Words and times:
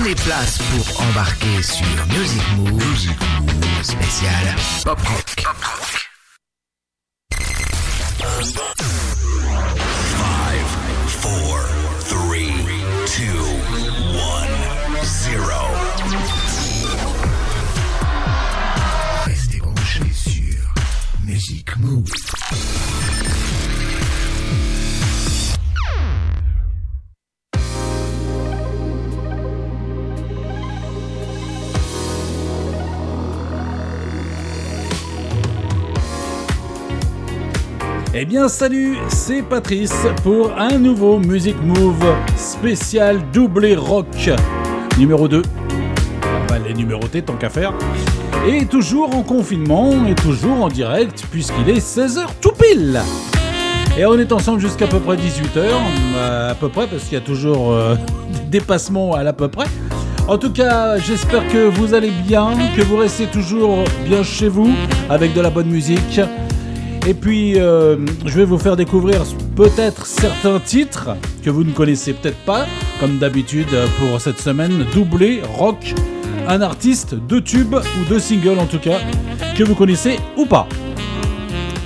Prenez 0.00 0.14
place 0.14 0.58
pour 0.58 1.00
embarquer 1.00 1.60
sur 1.60 1.84
Music 2.16 2.42
Move, 2.56 3.08
spécial 3.82 4.54
Pop 4.84 5.00
Rock. 5.00 5.42
Pop 5.42 5.56
Rock. 5.64 6.10
Five, 10.14 10.68
four, 11.08 11.58
three, 12.06 12.52
two, 13.06 13.42
one, 14.14 15.04
zero. 15.04 15.60
Restez 19.26 19.58
branchés 19.58 20.12
sur 20.12 20.74
Music 21.26 21.76
Move. 21.78 22.12
Eh 38.20 38.24
bien 38.24 38.48
salut, 38.48 38.96
c'est 39.06 39.42
Patrice 39.42 39.94
pour 40.24 40.50
un 40.58 40.76
nouveau 40.76 41.20
Music 41.20 41.54
Move 41.62 42.04
spécial 42.36 43.20
doublé 43.32 43.76
rock 43.76 44.08
numéro 44.98 45.28
2. 45.28 45.40
On 46.24 46.52
va 46.52 46.58
les 46.58 46.74
numéroter 46.74 47.22
tant 47.22 47.36
qu'à 47.36 47.48
faire. 47.48 47.72
Et 48.44 48.66
toujours 48.66 49.14
en 49.14 49.22
confinement 49.22 50.04
et 50.08 50.16
toujours 50.16 50.64
en 50.64 50.68
direct 50.68 51.26
puisqu'il 51.30 51.68
est 51.70 51.78
16h 51.78 52.26
tout 52.40 52.50
pile. 52.60 53.00
Et 53.96 54.04
on 54.04 54.18
est 54.18 54.32
ensemble 54.32 54.58
jusqu'à 54.58 54.88
peu 54.88 54.98
près 54.98 55.14
18h, 55.14 55.68
à 56.18 56.56
peu 56.56 56.68
près 56.70 56.88
parce 56.88 57.04
qu'il 57.04 57.12
y 57.12 57.20
a 57.20 57.24
toujours 57.24 57.70
euh, 57.70 57.94
des 58.50 58.60
à 59.14 59.22
l'à 59.22 59.32
peu 59.32 59.46
près. 59.46 59.66
En 60.26 60.38
tout 60.38 60.52
cas, 60.52 60.98
j'espère 60.98 61.46
que 61.52 61.68
vous 61.68 61.94
allez 61.94 62.10
bien, 62.10 62.50
que 62.76 62.82
vous 62.82 62.96
restez 62.96 63.26
toujours 63.26 63.84
bien 64.04 64.24
chez 64.24 64.48
vous 64.48 64.72
avec 65.08 65.34
de 65.34 65.40
la 65.40 65.50
bonne 65.50 65.68
musique. 65.68 66.20
Et 67.08 67.14
puis, 67.14 67.58
euh, 67.58 67.96
je 68.26 68.36
vais 68.36 68.44
vous 68.44 68.58
faire 68.58 68.76
découvrir 68.76 69.22
peut-être 69.56 70.04
certains 70.04 70.60
titres 70.60 71.16
que 71.42 71.48
vous 71.48 71.64
ne 71.64 71.72
connaissez 71.72 72.12
peut-être 72.12 72.36
pas, 72.44 72.66
comme 73.00 73.16
d'habitude 73.16 73.74
pour 73.98 74.20
cette 74.20 74.38
semaine, 74.38 74.84
doublé 74.92 75.40
rock, 75.56 75.94
un 76.46 76.60
artiste, 76.60 77.14
deux 77.14 77.40
tubes 77.40 77.76
ou 77.76 78.08
deux 78.10 78.18
singles 78.18 78.58
en 78.58 78.66
tout 78.66 78.78
cas, 78.78 78.98
que 79.56 79.64
vous 79.64 79.74
connaissez 79.74 80.18
ou 80.36 80.44
pas. 80.44 80.68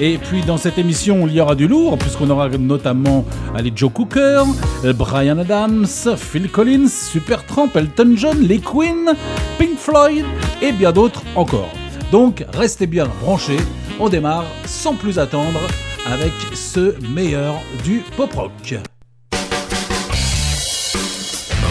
Et 0.00 0.18
puis 0.18 0.40
dans 0.42 0.56
cette 0.56 0.78
émission, 0.78 1.28
il 1.28 1.34
y 1.34 1.40
aura 1.40 1.54
du 1.54 1.68
lourd, 1.68 1.98
puisqu'on 1.98 2.28
aura 2.28 2.48
notamment 2.48 3.24
allez, 3.54 3.72
Joe 3.72 3.92
Cooker, 3.92 4.42
euh, 4.84 4.92
Brian 4.92 5.38
Adams, 5.38 5.86
Phil 6.16 6.50
Collins, 6.50 6.88
Supertramp, 6.88 7.68
Elton 7.76 8.14
John, 8.16 8.40
les 8.40 8.58
Queen, 8.58 9.12
Pink 9.56 9.78
Floyd 9.78 10.24
et 10.60 10.72
bien 10.72 10.90
d'autres 10.90 11.22
encore. 11.36 11.70
Donc 12.10 12.44
restez 12.52 12.88
bien 12.88 13.06
branchés, 13.22 13.58
on 14.02 14.08
démarre 14.08 14.46
sans 14.66 14.96
plus 14.96 15.20
attendre 15.20 15.60
avec 16.06 16.32
ce 16.54 16.98
meilleur 17.06 17.54
du 17.84 18.02
pop 18.16 18.32
rock. 18.32 18.74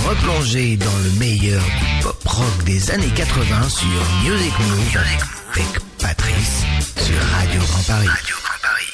Replongez 0.08 0.78
dans 0.78 0.98
le 1.04 1.20
meilleur 1.20 1.62
du 1.62 2.04
pop 2.04 2.24
rock 2.26 2.64
des 2.66 2.90
années 2.92 3.12
80 3.14 3.68
sur 3.68 3.88
Music 4.24 4.54
Move 4.60 4.98
avec 5.52 5.68
Patrice 6.00 6.64
sur 6.96 7.22
Radio 7.38 7.60
Grand 7.60 7.84
Paris. 7.84 8.08
Radio 8.08 8.36
Grand 8.42 8.60
Paris. 8.62 8.94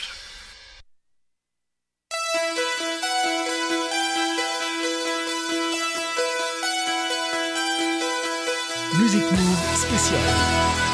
Music 9.00 9.32
Move 9.32 9.76
spécial. 9.76 10.86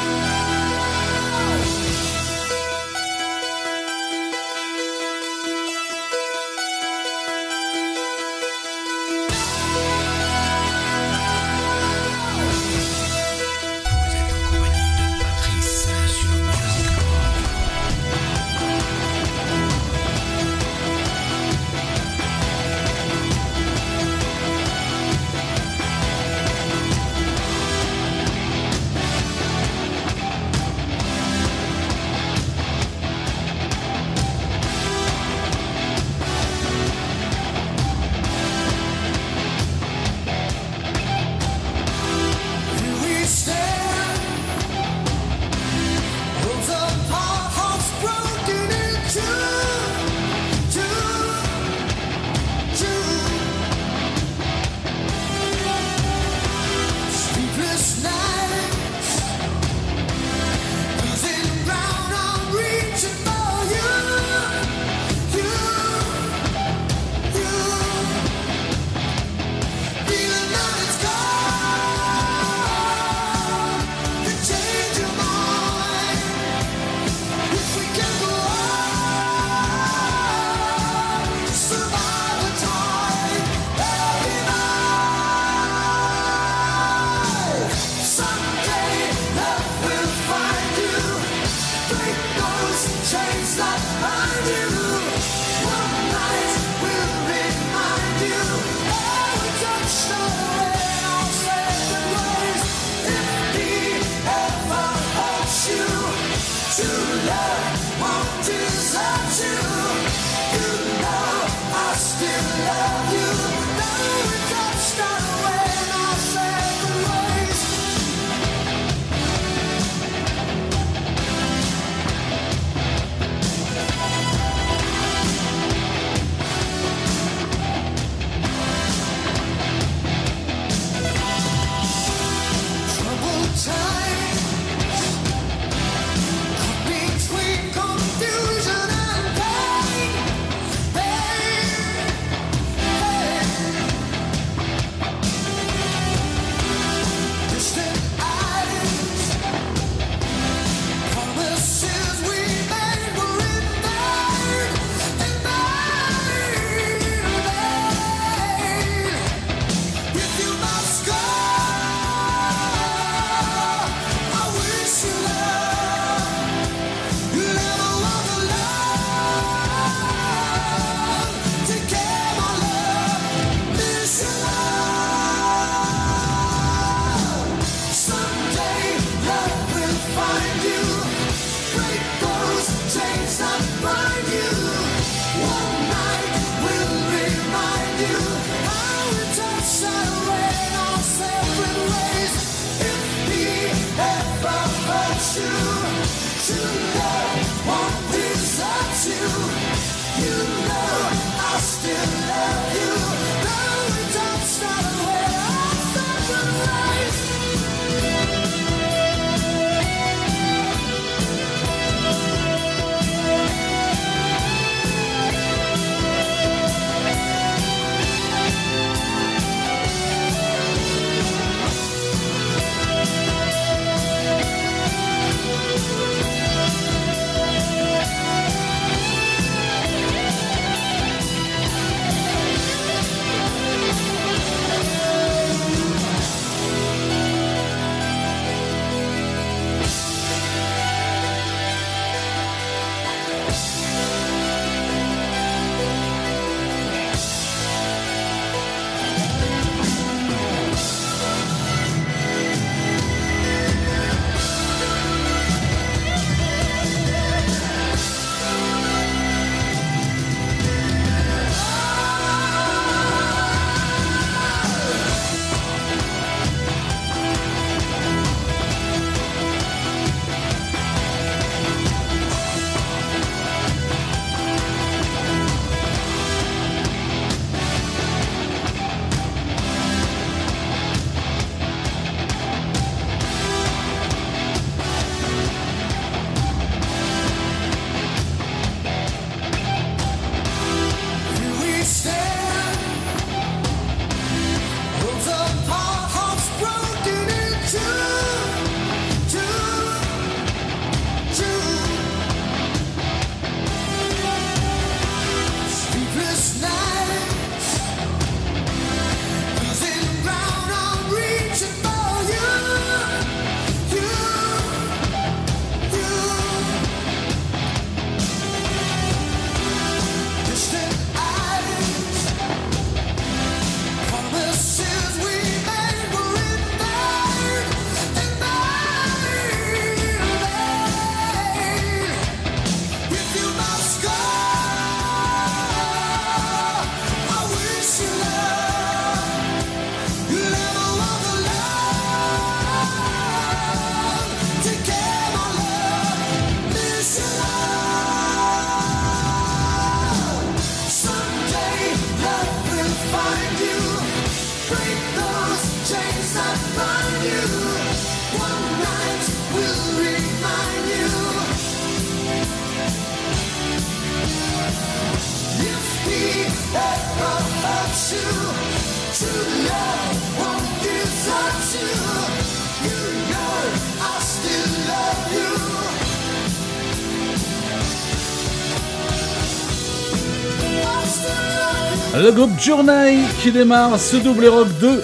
Le 382.16 382.30
groupe 382.30 382.58
Journey 382.60 383.18
qui 383.42 383.50
démarre 383.50 383.98
ce 383.98 384.16
double 384.16 384.46
rock 384.46 384.68
2 384.80 385.02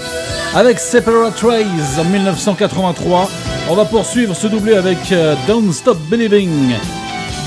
avec 0.55 0.79
Separate 0.79 1.41
Rays 1.41 1.99
en 1.99 2.05
1983. 2.05 3.29
On 3.69 3.75
va 3.75 3.85
poursuivre 3.85 4.35
ce 4.35 4.47
doublé 4.47 4.75
avec 4.75 5.11
euh, 5.13 5.35
Don't 5.49 5.73
Stop 5.73 5.99
Believing 6.09 6.75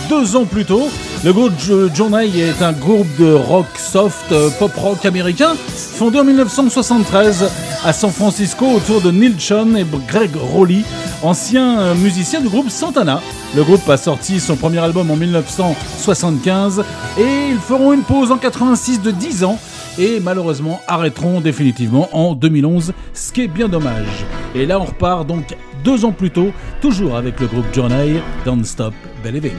deux 0.10 0.36
ans 0.36 0.46
plus 0.46 0.65
tôt 0.65 0.89
le 1.24 1.32
groupe 1.32 1.53
Jo- 1.58 1.89
Journey 1.94 2.30
est 2.39 2.62
un 2.62 2.74
groupe 2.74 3.08
de 3.18 3.34
rock 3.34 3.65
soft, 3.77 4.32
euh, 4.32 4.50
pop 4.60 4.72
rock 4.75 5.06
américain, 5.06 5.53
fondé 5.68 6.20
en 6.20 6.24
1973 6.25 7.50
à 7.86 7.94
San 7.94 8.12
Francisco 8.12 8.65
autour 8.65 9.01
de 9.01 9.10
Neil 9.12 9.36
Schon 9.39 9.77
et 9.77 9.86
Greg 10.08 10.32
Rowley, 10.36 10.82
anciens 11.22 11.80
euh, 11.80 11.96
musiciens 11.96 12.42
du 12.42 12.50
groupe 12.50 12.70
Santana. 12.70 13.22
Le 13.56 13.63
groupe 13.63 13.88
a 13.89 13.96
sorti 13.98 14.39
son 14.39 14.56
premier 14.58 14.80
album 14.80 15.10
en 15.12 15.15
1975 15.15 16.84
et 17.18 17.50
ils 17.51 17.58
feront 17.60 17.94
une 17.94 18.03
pause 18.03 18.32
en 18.32 18.38
86 18.38 19.01
de 19.01 19.12
10 19.12 19.44
ans 19.46 19.60
et 19.98 20.20
malheureusement 20.20 20.82
arrêteront 20.88 21.39
définitivement 21.39 22.10
en 22.12 22.34
2011, 22.34 22.94
ce 23.13 23.32
qui 23.32 23.42
est 23.44 23.48
bien 23.48 23.70
dommage. 23.70 24.25
Et 24.56 24.65
là 24.65 24.80
on 24.80 24.86
repart 24.86 25.25
donc 25.25 25.56
deux 25.86 26.03
ans 26.03 26.12
plus 26.12 26.32
tôt, 26.32 26.51
toujours 26.82 27.15
avec 27.15 27.39
le 27.39 27.48
groupe 27.48 27.65
Journey, 27.74 28.15
Don't 28.46 28.63
Stop 28.65 28.94
Believing. 29.24 29.51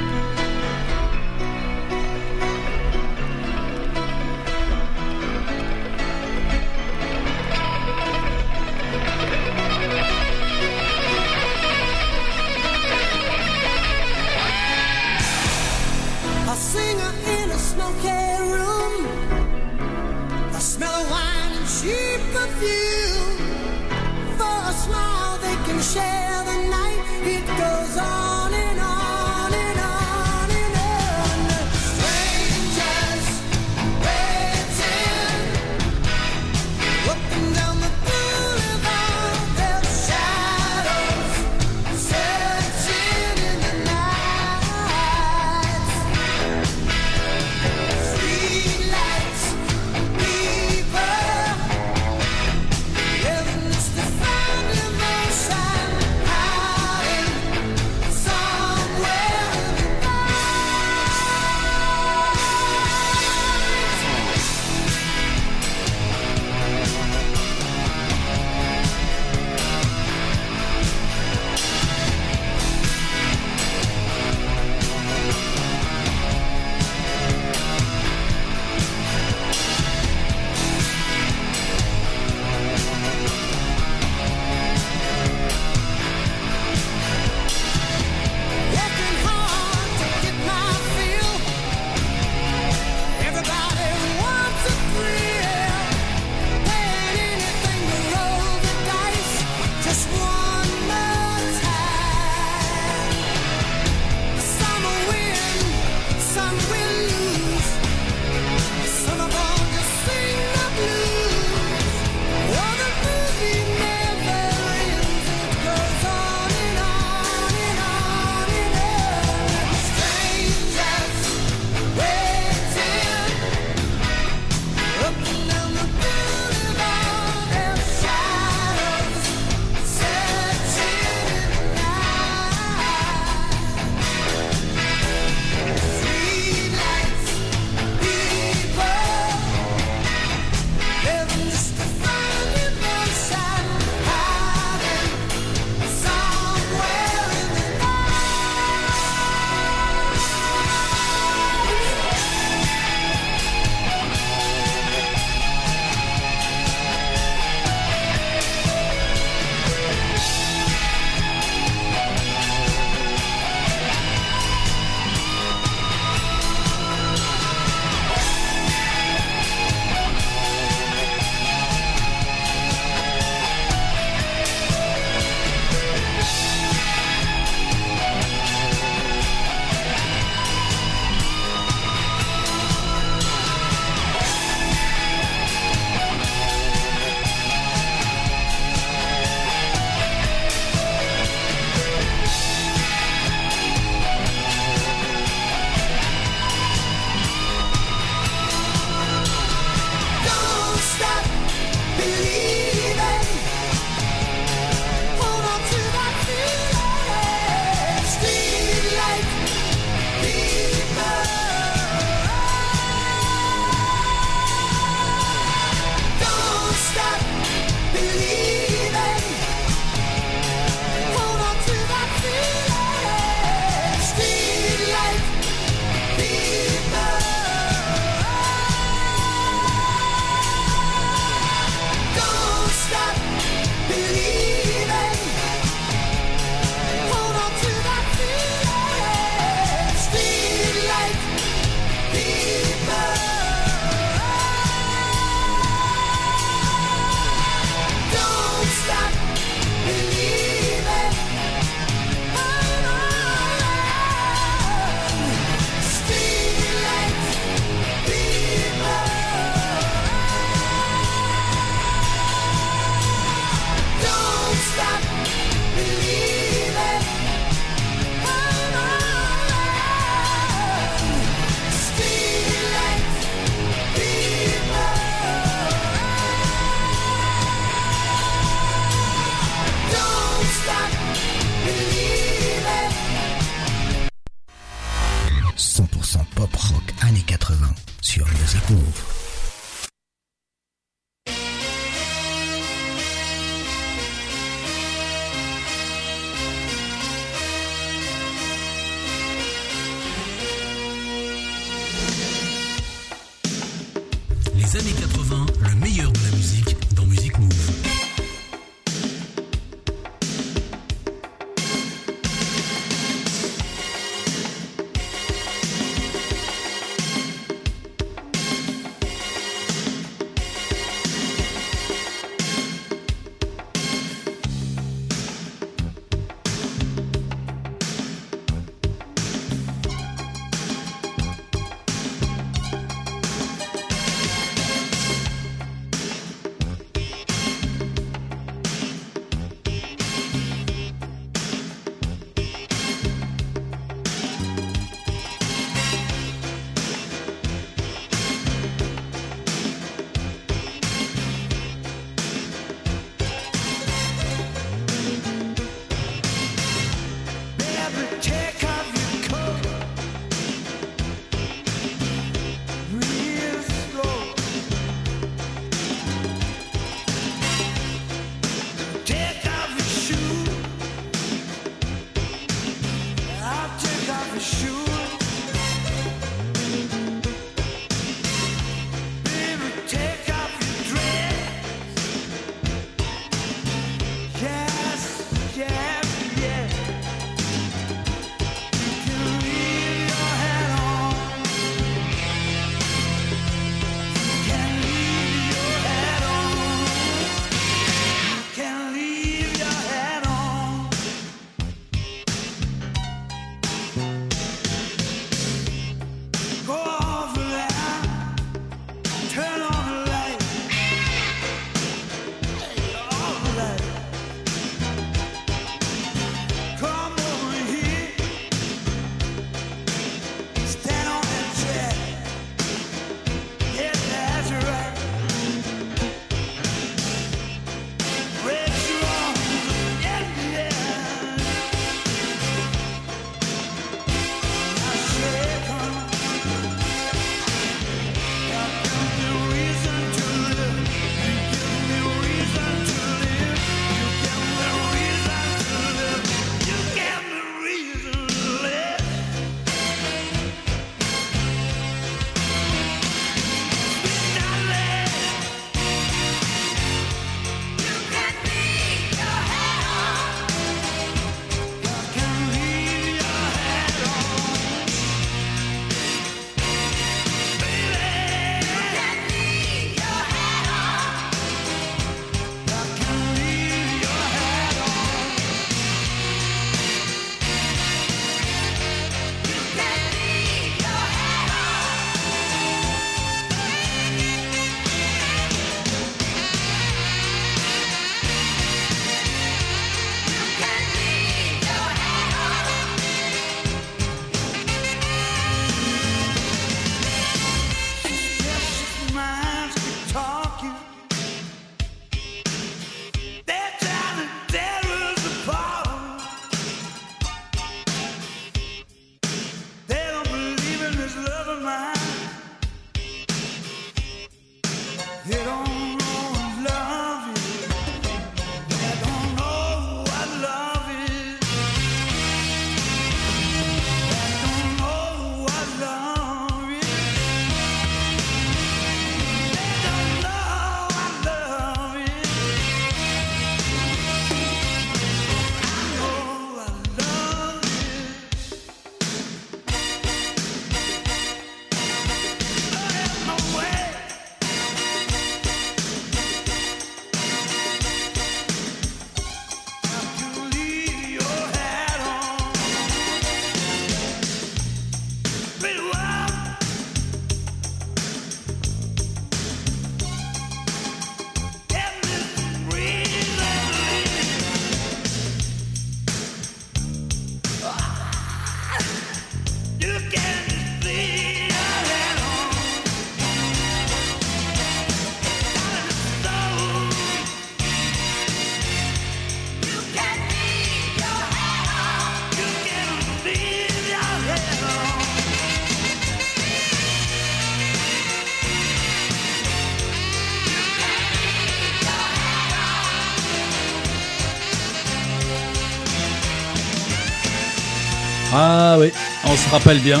Se 599.48 599.52
rappelle 599.52 599.80
bien. 599.80 600.00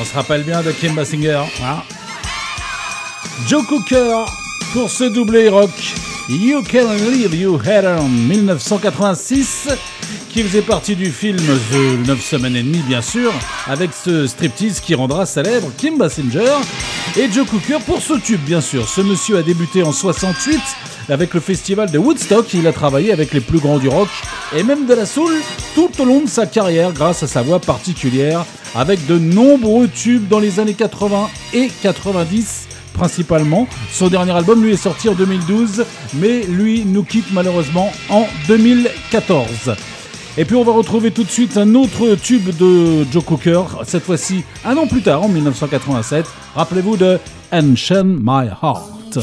On 0.00 0.04
se 0.04 0.14
rappelle 0.14 0.42
bien 0.44 0.62
de 0.62 0.70
Kim 0.72 0.94
Basinger. 0.94 1.42
hein. 1.62 1.82
Joe 3.48 3.66
Cooker 3.66 4.24
pour 4.72 4.90
ce 4.90 5.04
doublé 5.04 5.48
rock. 5.48 5.70
You 6.28 6.62
Can 6.70 6.92
Leave 7.10 7.34
You 7.34 7.60
Head 7.64 7.84
en 7.84 8.08
1986 8.08 9.68
qui 10.30 10.42
faisait 10.44 10.62
partie 10.62 10.94
du 10.96 11.10
film 11.10 11.36
The 11.36 12.06
9 12.06 12.22
semaines 12.24 12.56
et 12.56 12.62
demie 12.62 12.82
bien 12.86 13.02
sûr 13.02 13.32
avec 13.66 13.90
ce 13.92 14.26
striptease 14.26 14.80
qui 14.80 14.94
rendra 14.94 15.26
célèbre 15.26 15.70
Kim 15.76 15.98
Basinger 15.98 16.54
et 17.16 17.30
Joe 17.30 17.46
Cooker 17.46 17.78
pour 17.84 18.00
ce 18.00 18.14
tube 18.14 18.40
bien 18.40 18.60
sûr. 18.60 18.88
Ce 18.88 19.00
monsieur 19.00 19.36
a 19.36 19.42
débuté 19.42 19.82
en 19.82 19.92
68 19.92 20.60
avec 21.08 21.34
le 21.34 21.40
festival 21.40 21.90
de 21.90 21.98
Woodstock. 21.98 22.54
Il 22.54 22.66
a 22.66 22.72
travaillé 22.72 23.12
avec 23.12 23.32
les 23.32 23.40
plus 23.40 23.58
grands 23.58 23.78
du 23.78 23.88
rock 23.88 24.08
et 24.56 24.62
même 24.62 24.86
de 24.86 24.94
la 24.94 25.04
soul 25.04 25.32
tout 25.74 25.90
au 26.00 26.04
long 26.04 26.20
de 26.20 26.28
sa 26.28 26.46
carrière 26.46 26.92
grâce 26.92 27.22
à 27.22 27.26
sa 27.26 27.42
voix 27.42 27.60
particulière 27.60 28.44
avec 28.74 29.06
de 29.06 29.18
nombreux 29.18 29.88
tubes 29.88 30.28
dans 30.28 30.38
les 30.38 30.60
années 30.60 30.74
80 30.74 31.28
et 31.54 31.70
90 31.82 32.68
principalement. 32.94 33.68
Son 33.90 34.08
dernier 34.08 34.32
album 34.32 34.62
lui 34.62 34.72
est 34.72 34.76
sorti 34.76 35.08
en 35.08 35.14
2012 35.14 35.84
mais 36.14 36.42
lui 36.42 36.84
nous 36.84 37.04
quitte 37.04 37.32
malheureusement 37.32 37.92
en 38.08 38.26
2014. 38.48 39.74
Et 40.38 40.44
puis 40.46 40.56
on 40.56 40.64
va 40.64 40.72
retrouver 40.72 41.10
tout 41.10 41.24
de 41.24 41.30
suite 41.30 41.56
un 41.58 41.74
autre 41.74 42.14
tube 42.14 42.56
de 42.56 43.04
Joe 43.12 43.22
Cooker, 43.22 43.62
cette 43.84 44.04
fois-ci 44.04 44.44
un 44.64 44.76
an 44.76 44.86
plus 44.86 45.02
tard, 45.02 45.22
en 45.22 45.28
1987. 45.28 46.26
Rappelez-vous 46.54 46.96
de 46.96 47.18
Unchain 47.50 48.04
My 48.04 48.48
Heart. 48.62 49.18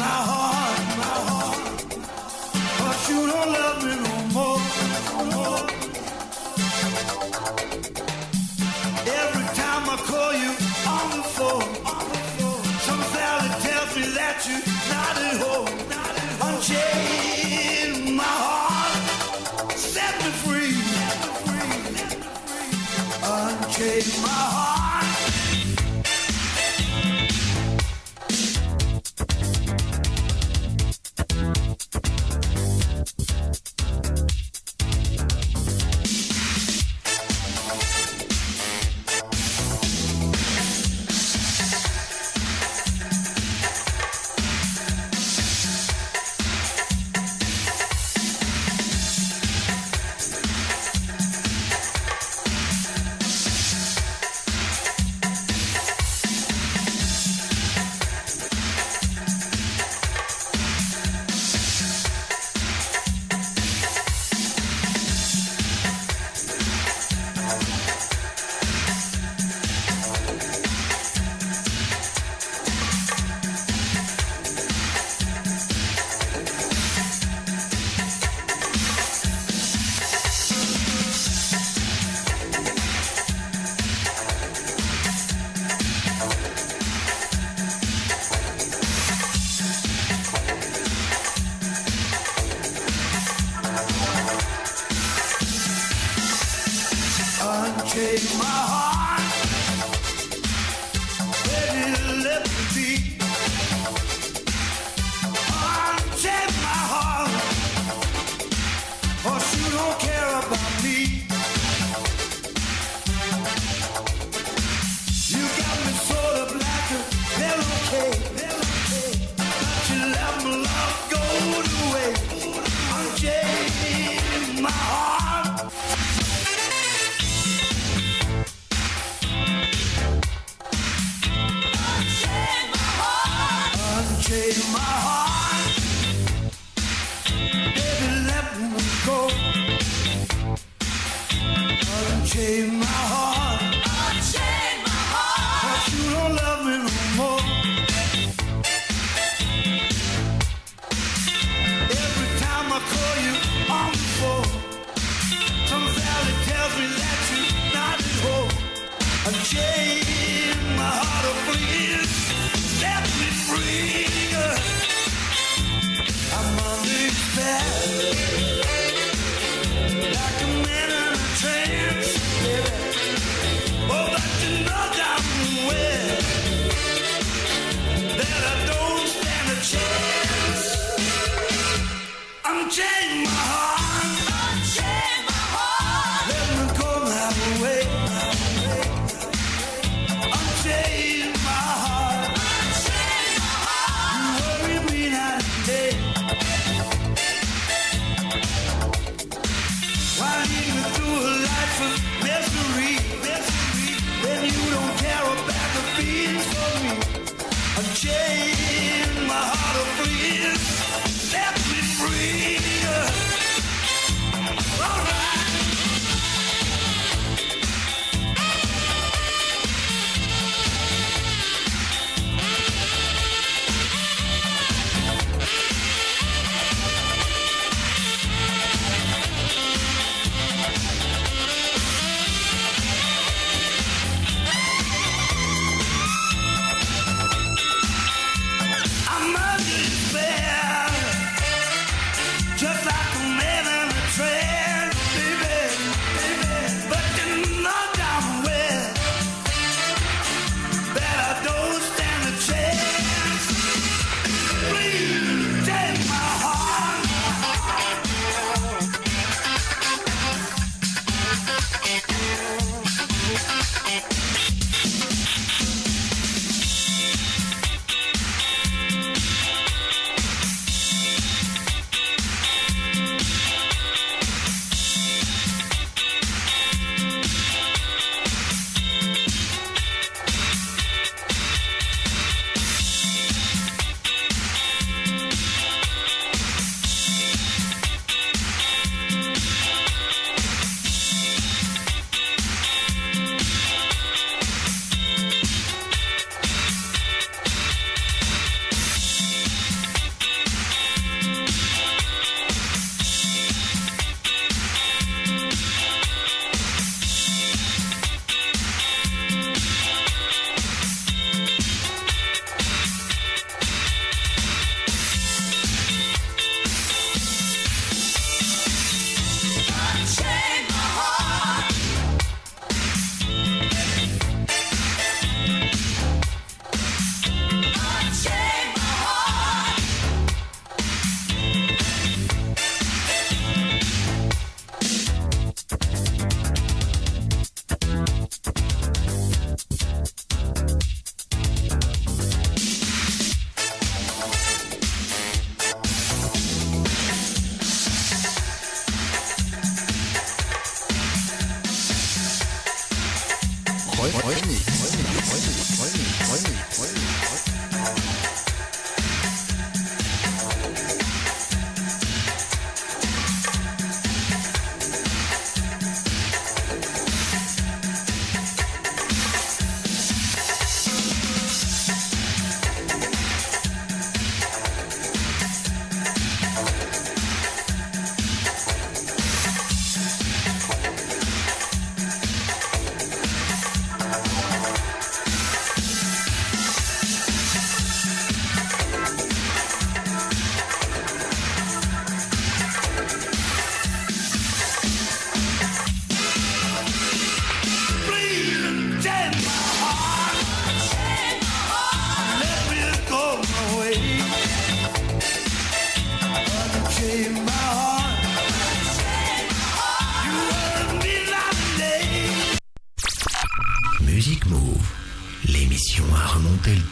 heart, 0.00 0.59
Unchain 23.80 24.20
my 24.20 24.28
heart. 24.28 24.69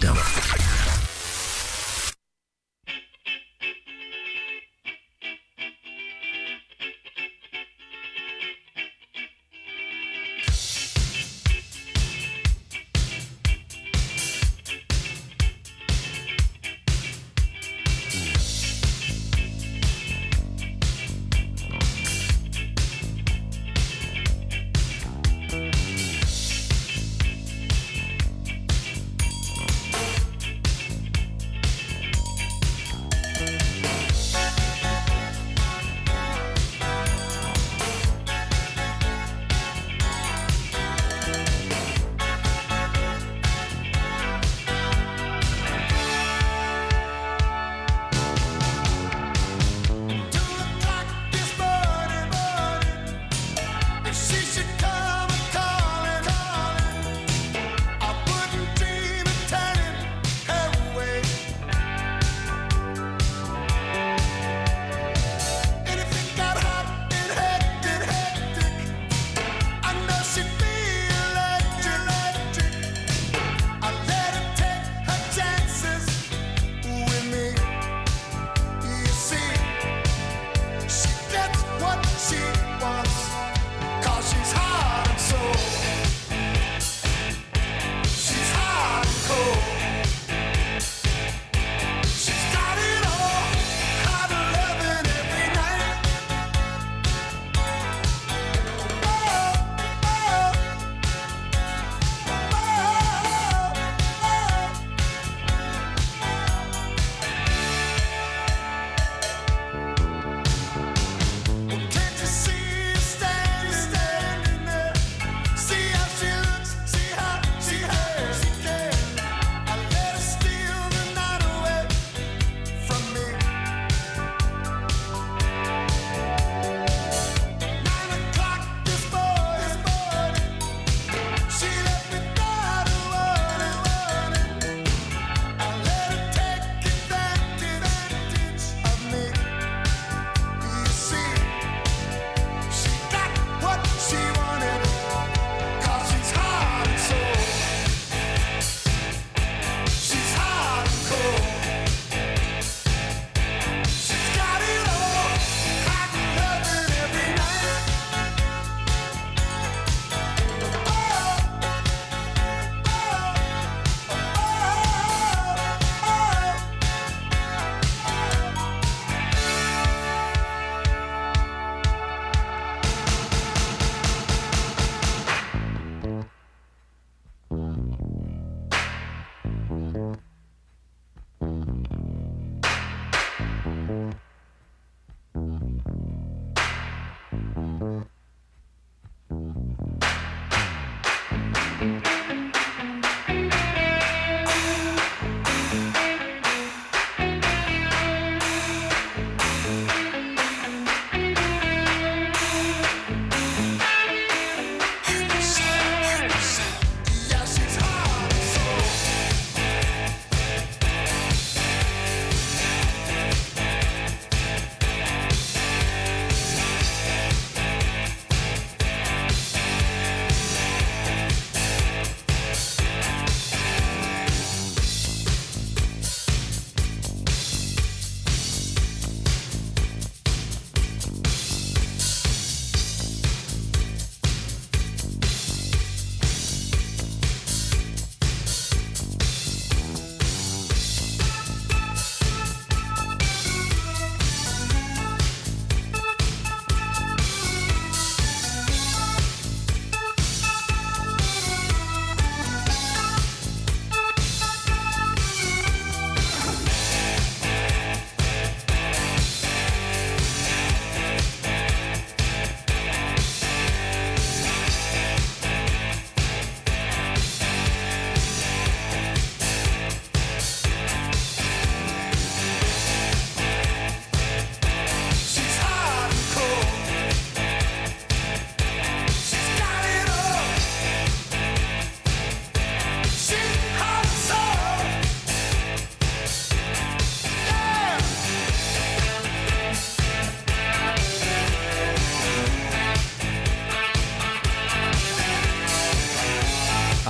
Comercial. 0.08 0.67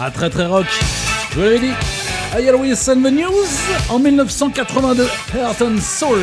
Ah, 0.09 0.11
très 0.11 0.31
très 0.31 0.47
rock. 0.47 0.65
Je 1.31 1.37
vous 1.37 1.43
l'avais 1.43 1.59
dit. 1.59 1.73
Airways 2.39 2.89
and 2.89 3.03
the 3.03 3.13
News 3.13 3.45
en 3.91 3.99
1982. 3.99 5.07
Heart 5.35 5.61
and 5.61 5.79
Soul. 5.83 6.19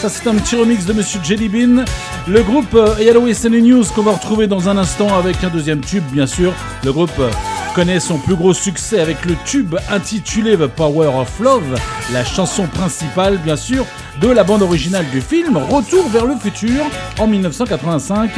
Ça, 0.00 0.08
c'est 0.08 0.26
un 0.26 0.36
petit 0.36 0.56
remix 0.56 0.86
de 0.86 0.94
Monsieur 0.94 1.20
Jelly 1.22 1.50
Bean. 1.50 1.84
Le 2.26 2.42
groupe 2.42 2.72
euh, 2.72 2.96
Airways 2.96 3.46
and 3.46 3.50
the 3.50 3.62
News 3.62 3.84
qu'on 3.94 4.00
va 4.00 4.12
retrouver 4.12 4.46
dans 4.46 4.70
un 4.70 4.78
instant 4.78 5.14
avec 5.18 5.44
un 5.44 5.50
deuxième 5.50 5.82
tube, 5.82 6.04
bien 6.10 6.26
sûr. 6.26 6.54
Le 6.82 6.94
groupe 6.94 7.12
euh, 7.18 7.28
connaît 7.74 8.00
son 8.00 8.16
plus 8.16 8.36
gros 8.36 8.54
succès 8.54 9.00
avec 9.00 9.26
le 9.26 9.34
tube 9.44 9.76
intitulé 9.90 10.56
The 10.56 10.68
Power 10.68 11.08
of 11.08 11.40
Love, 11.40 11.78
la 12.14 12.24
chanson 12.24 12.68
principale, 12.68 13.36
bien 13.36 13.56
sûr, 13.56 13.84
de 14.20 14.28
la 14.28 14.44
bande 14.44 14.62
originale 14.62 15.06
du 15.10 15.20
film 15.20 15.56
Retour 15.56 16.08
vers 16.08 16.26
le 16.26 16.36
futur 16.36 16.84
en 17.18 17.26
1985. 17.26 18.30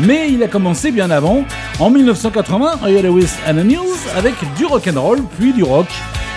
Mais 0.00 0.30
il 0.30 0.42
a 0.42 0.48
commencé 0.48 0.90
bien 0.90 1.10
avant, 1.10 1.44
en 1.78 1.90
1980, 1.90 2.80
Airways 2.86 3.26
and 3.48 3.54
the 3.54 3.64
News, 3.64 3.96
avec 4.16 4.34
du 4.56 4.66
rock'n'roll 4.66 5.20
puis 5.38 5.52
du 5.52 5.62
rock 5.62 5.86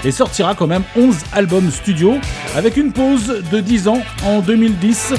et 0.03 0.11
sortira 0.11 0.55
quand 0.55 0.67
même 0.67 0.83
11 0.95 1.15
albums 1.33 1.71
studio 1.71 2.15
avec 2.55 2.77
une 2.77 2.91
pause 2.91 3.43
de 3.51 3.59
10 3.59 3.87
ans 3.87 4.01
en 4.25 4.39
2010. 4.41 5.13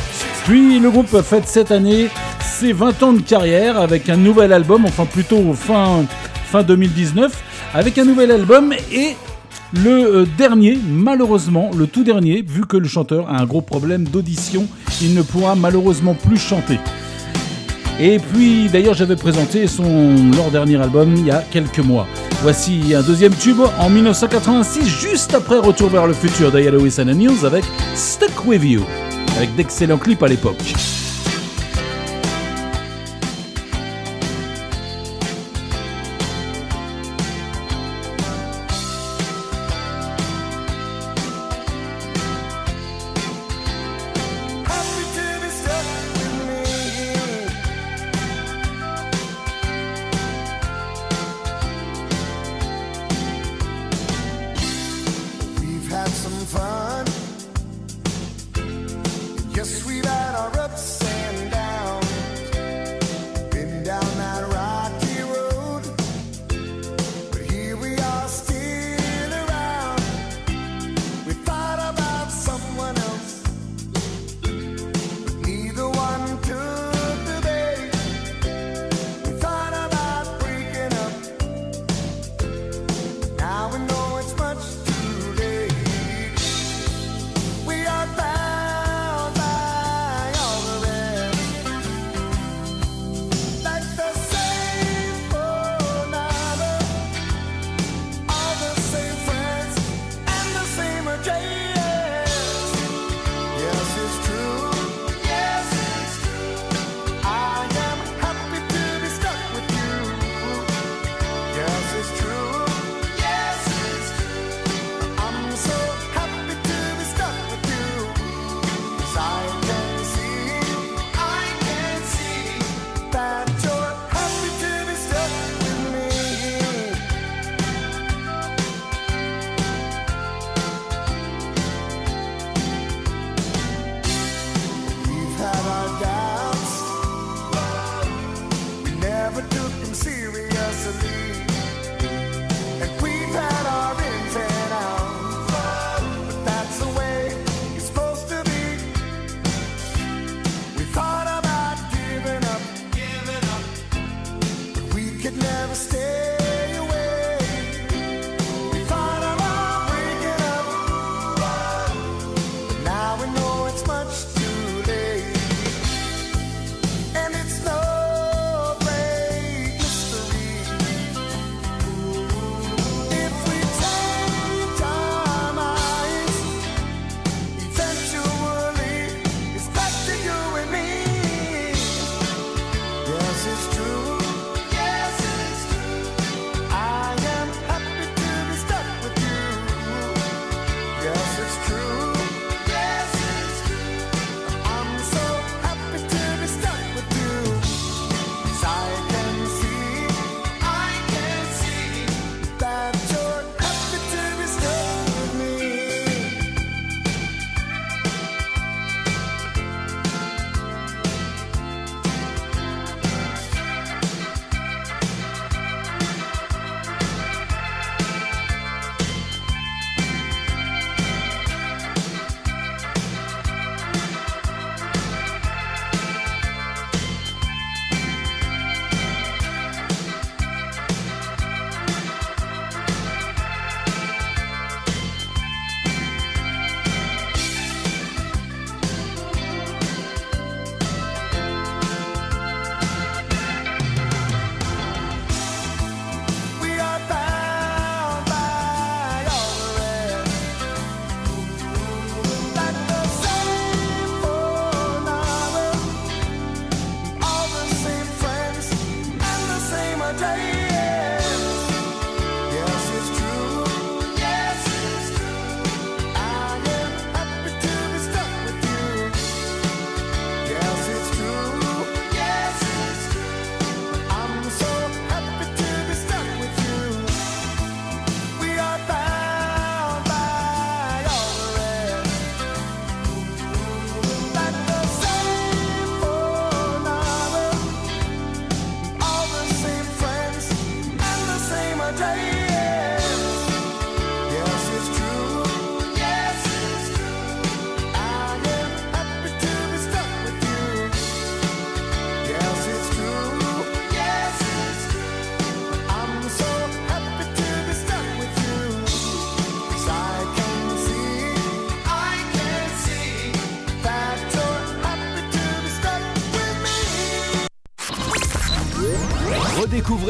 Puis 0.46 0.78
le 0.78 0.90
groupe 0.90 1.20
fête 1.22 1.46
cette 1.46 1.70
année 1.70 2.08
ses 2.40 2.72
20 2.72 3.02
ans 3.02 3.12
de 3.12 3.20
carrière 3.20 3.78
avec 3.78 4.08
un 4.08 4.16
nouvel 4.16 4.52
album, 4.52 4.84
enfin 4.84 5.04
plutôt 5.04 5.52
fin, 5.52 6.04
fin 6.50 6.62
2019, 6.62 7.32
avec 7.74 7.98
un 7.98 8.04
nouvel 8.04 8.30
album 8.30 8.72
et 8.92 9.16
le 9.74 9.90
euh, 9.90 10.26
dernier, 10.38 10.78
malheureusement, 10.88 11.70
le 11.76 11.86
tout 11.86 12.04
dernier, 12.04 12.42
vu 12.42 12.64
que 12.66 12.76
le 12.76 12.88
chanteur 12.88 13.28
a 13.28 13.40
un 13.40 13.44
gros 13.44 13.60
problème 13.60 14.04
d'audition, 14.04 14.66
il 15.02 15.14
ne 15.14 15.22
pourra 15.22 15.54
malheureusement 15.54 16.14
plus 16.14 16.38
chanter. 16.38 16.78
Et 18.00 18.18
puis 18.18 18.68
d'ailleurs 18.68 18.94
j'avais 18.94 19.16
présenté 19.16 19.66
son 19.66 20.30
leur 20.36 20.50
dernier 20.52 20.76
album 20.76 21.14
il 21.16 21.26
y 21.26 21.30
a 21.32 21.42
quelques 21.50 21.80
mois. 21.80 22.06
Voici 22.42 22.94
un 22.94 23.02
deuxième 23.02 23.34
tube 23.34 23.58
en 23.78 23.90
1986, 23.90 24.86
juste 24.86 25.34
après 25.34 25.58
Retour 25.58 25.88
vers 25.90 26.06
le 26.06 26.12
futur 26.12 26.52
de 26.52 26.60
Yellow 26.60 26.86
and 26.86 27.06
the 27.06 27.14
News 27.14 27.44
avec 27.44 27.64
Stuck 27.96 28.46
With 28.46 28.62
You, 28.62 28.82
avec 29.36 29.54
d'excellents 29.56 29.98
clips 29.98 30.22
à 30.22 30.28
l'époque. 30.28 30.74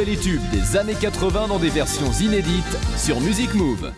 Les 0.09 0.39
des 0.53 0.77
années 0.79 0.95
80 0.95 1.49
dans 1.49 1.59
des 1.59 1.69
versions 1.69 2.11
inédites 2.13 2.79
sur 2.97 3.21
Music 3.21 3.53
Move. 3.55 3.93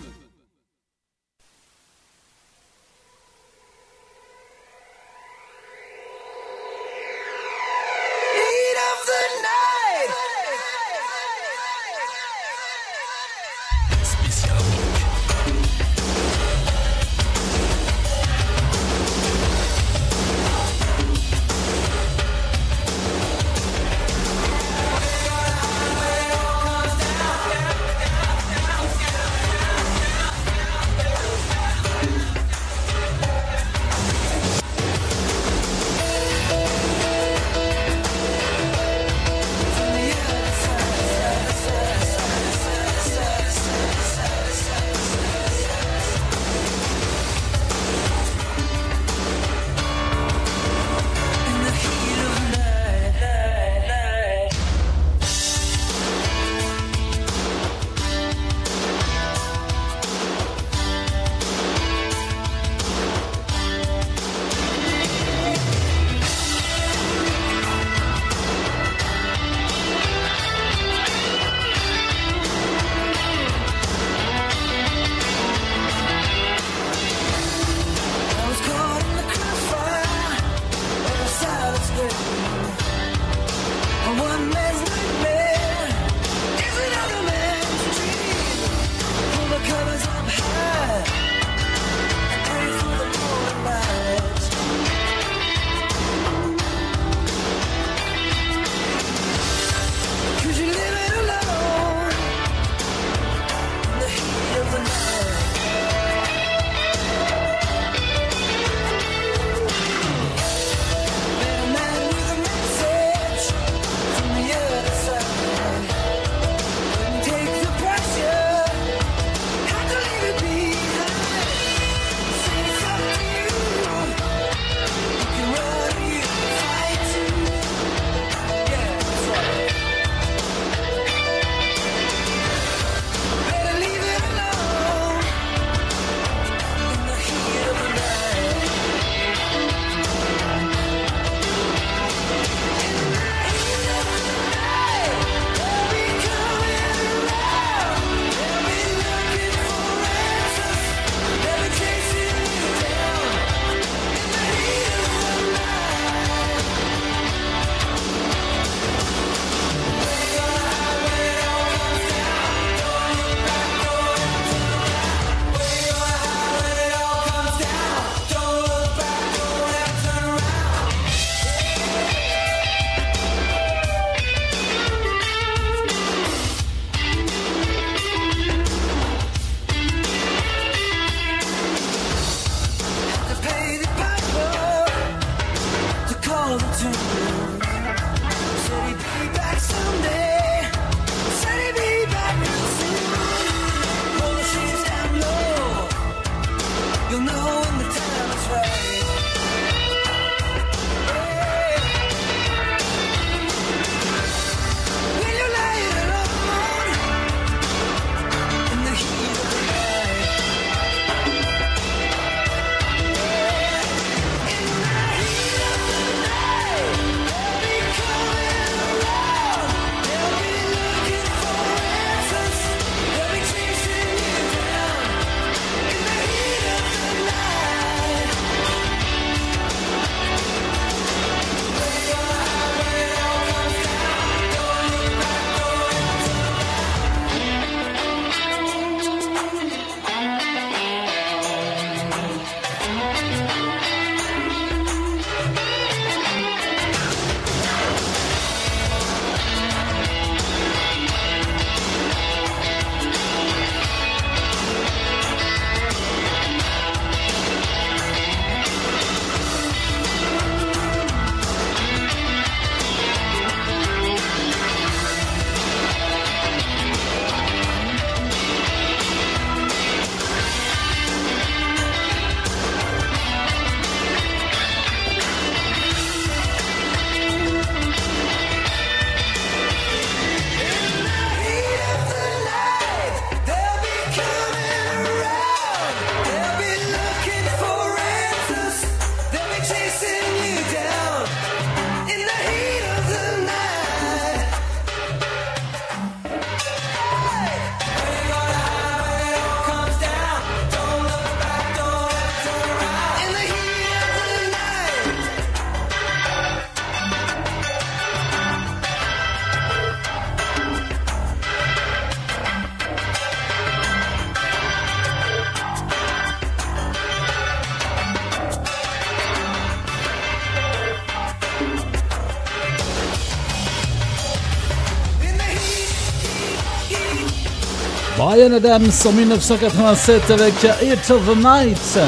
Brian 328.41 328.55
Adams 328.55 328.91
en 329.05 329.12
1987 329.12 330.30
avec 330.30 330.55
Hit 330.82 331.11
of 331.11 331.20
the 331.26 331.36
Night. 331.36 331.99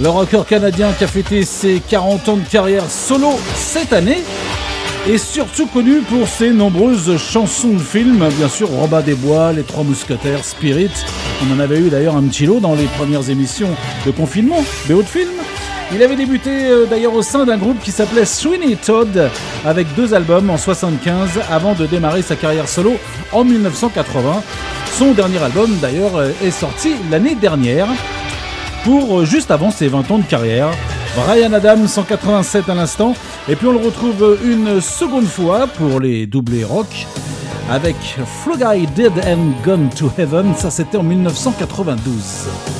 Le 0.00 0.08
rocker 0.08 0.44
canadien 0.44 0.92
qui 0.92 1.04
a 1.04 1.06
fêté 1.06 1.44
ses 1.44 1.80
40 1.88 2.28
ans 2.30 2.36
de 2.36 2.48
carrière 2.48 2.90
solo 2.90 3.38
cette 3.54 3.92
année 3.92 4.24
est 5.08 5.18
surtout 5.18 5.66
connu 5.66 6.00
pour 6.00 6.26
ses 6.26 6.50
nombreuses 6.50 7.16
chansons 7.16 7.74
de 7.74 7.78
films, 7.78 8.28
bien 8.38 8.48
sûr 8.48 8.70
Robin 8.70 9.02
des 9.02 9.14
Bois, 9.14 9.52
Les 9.52 9.62
Trois 9.62 9.84
Mousquetaires, 9.84 10.44
Spirit. 10.44 10.90
On 11.46 11.54
en 11.54 11.60
avait 11.60 11.78
eu 11.78 11.90
d'ailleurs 11.90 12.16
un 12.16 12.24
petit 12.24 12.46
lot 12.46 12.58
dans 12.58 12.74
les 12.74 12.86
premières 12.86 13.30
émissions 13.30 13.70
de 14.06 14.10
confinement, 14.10 14.64
BO 14.88 15.02
de 15.02 15.06
films. 15.06 15.28
Il 15.92 16.02
avait 16.02 16.16
débuté 16.16 16.50
euh, 16.50 16.86
d'ailleurs 16.86 17.14
au 17.14 17.22
sein 17.22 17.44
d'un 17.44 17.56
groupe 17.56 17.80
qui 17.80 17.92
s'appelait 17.92 18.24
Sweeney 18.24 18.76
Todd 18.76 19.30
avec 19.64 19.94
deux 19.94 20.12
albums 20.12 20.50
en 20.50 20.56
75 20.56 21.30
avant 21.50 21.74
de 21.74 21.86
démarrer 21.86 22.22
sa 22.22 22.34
carrière 22.34 22.68
solo 22.68 22.94
en 23.32 23.44
1980. 23.44 24.42
Son 24.98 25.12
dernier 25.12 25.38
album 25.38 25.70
d'ailleurs 25.80 26.16
euh, 26.16 26.30
est 26.42 26.50
sorti 26.50 26.94
l'année 27.10 27.34
dernière 27.34 27.88
pour 28.84 29.20
euh, 29.20 29.24
juste 29.24 29.50
avant 29.50 29.70
ses 29.70 29.88
20 29.88 30.10
ans 30.10 30.18
de 30.18 30.24
carrière. 30.24 30.70
Brian 31.16 31.52
Adams 31.52 31.88
187 31.88 32.68
à 32.68 32.74
l'instant 32.74 33.14
et 33.48 33.56
puis 33.56 33.66
on 33.66 33.72
le 33.72 33.84
retrouve 33.84 34.38
une 34.44 34.80
seconde 34.80 35.26
fois 35.26 35.66
pour 35.66 36.00
les 36.00 36.26
doublés 36.26 36.64
rock 36.64 37.06
avec 37.70 37.96
Flo 38.42 38.56
Guy 38.56 38.86
Dead 38.94 39.12
and 39.26 39.52
Gone 39.64 39.90
to 39.90 40.10
Heaven, 40.18 40.54
ça 40.56 40.70
c'était 40.70 40.98
en 40.98 41.02
1992. 41.02 42.79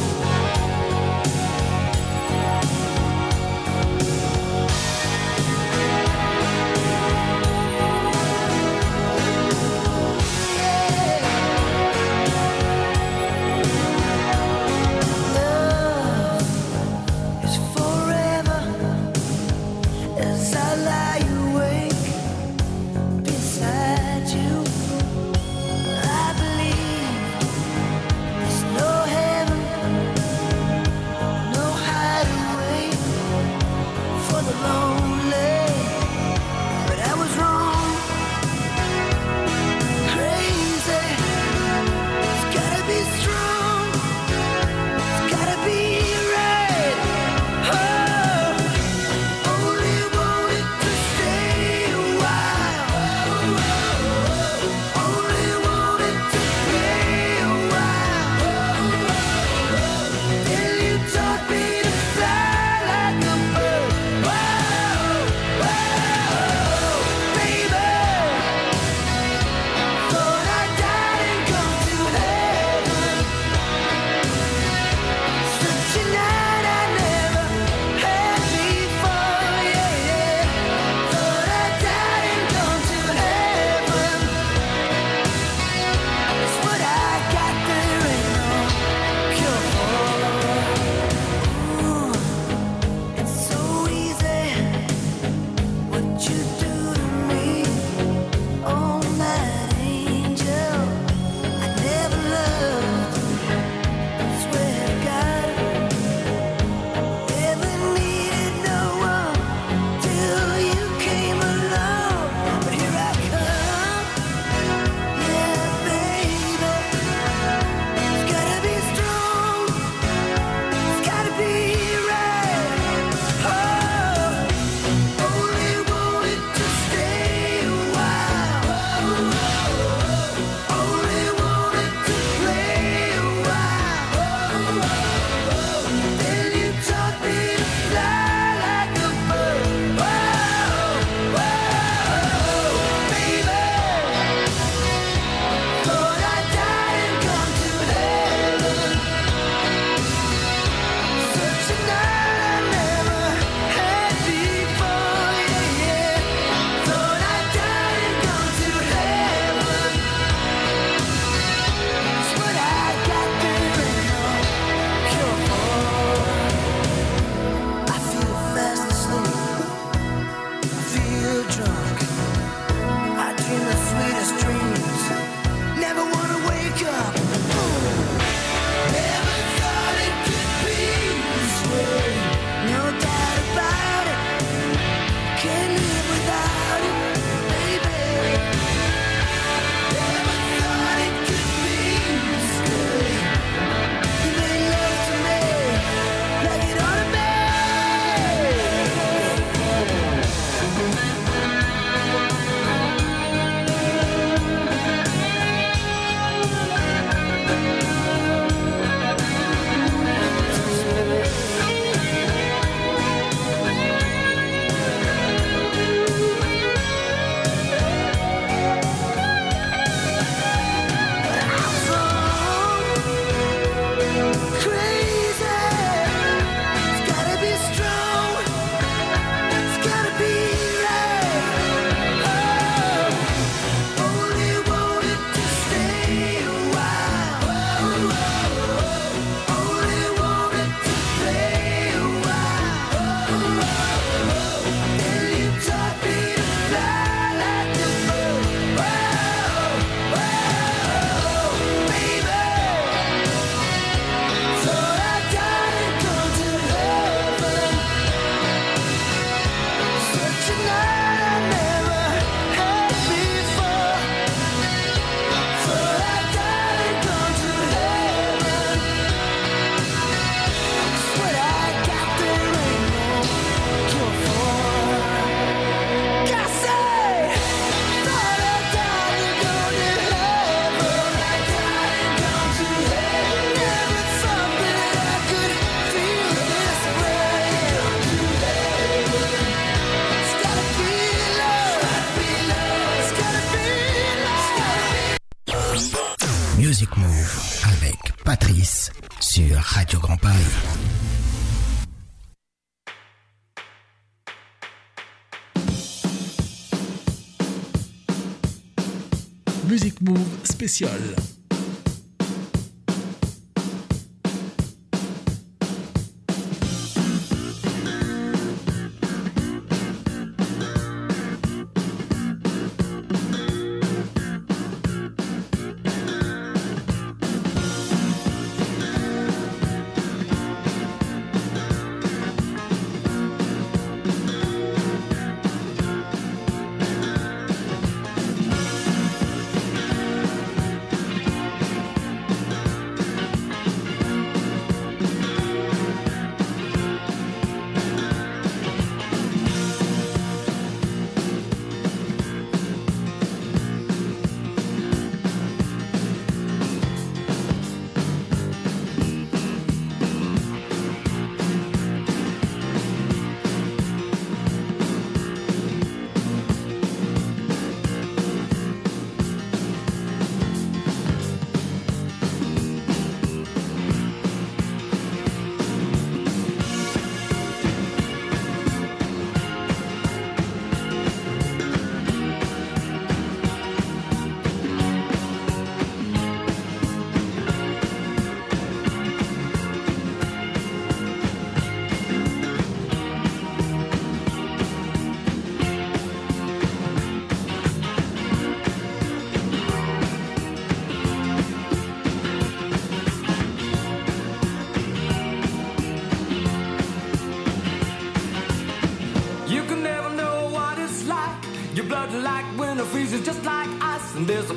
Move 310.71 310.77
spécial. 310.77 311.01
You 311.01 311.30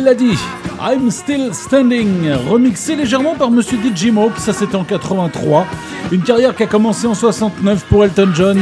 Elle 0.00 0.06
l'a 0.06 0.14
dit. 0.14 0.32
I'm 0.80 1.10
Still 1.10 1.52
Standing, 1.52 2.32
remixé 2.48 2.96
légèrement 2.96 3.34
par 3.34 3.50
Monsieur 3.50 3.76
DJ 3.76 4.06
Mope, 4.06 4.38
ça 4.38 4.54
c'était 4.54 4.76
en 4.76 4.84
83. 4.84 5.66
Une 6.10 6.22
carrière 6.22 6.56
qui 6.56 6.62
a 6.62 6.66
commencé 6.66 7.06
en 7.06 7.12
69 7.12 7.84
pour 7.84 8.06
Elton 8.06 8.30
John. 8.34 8.58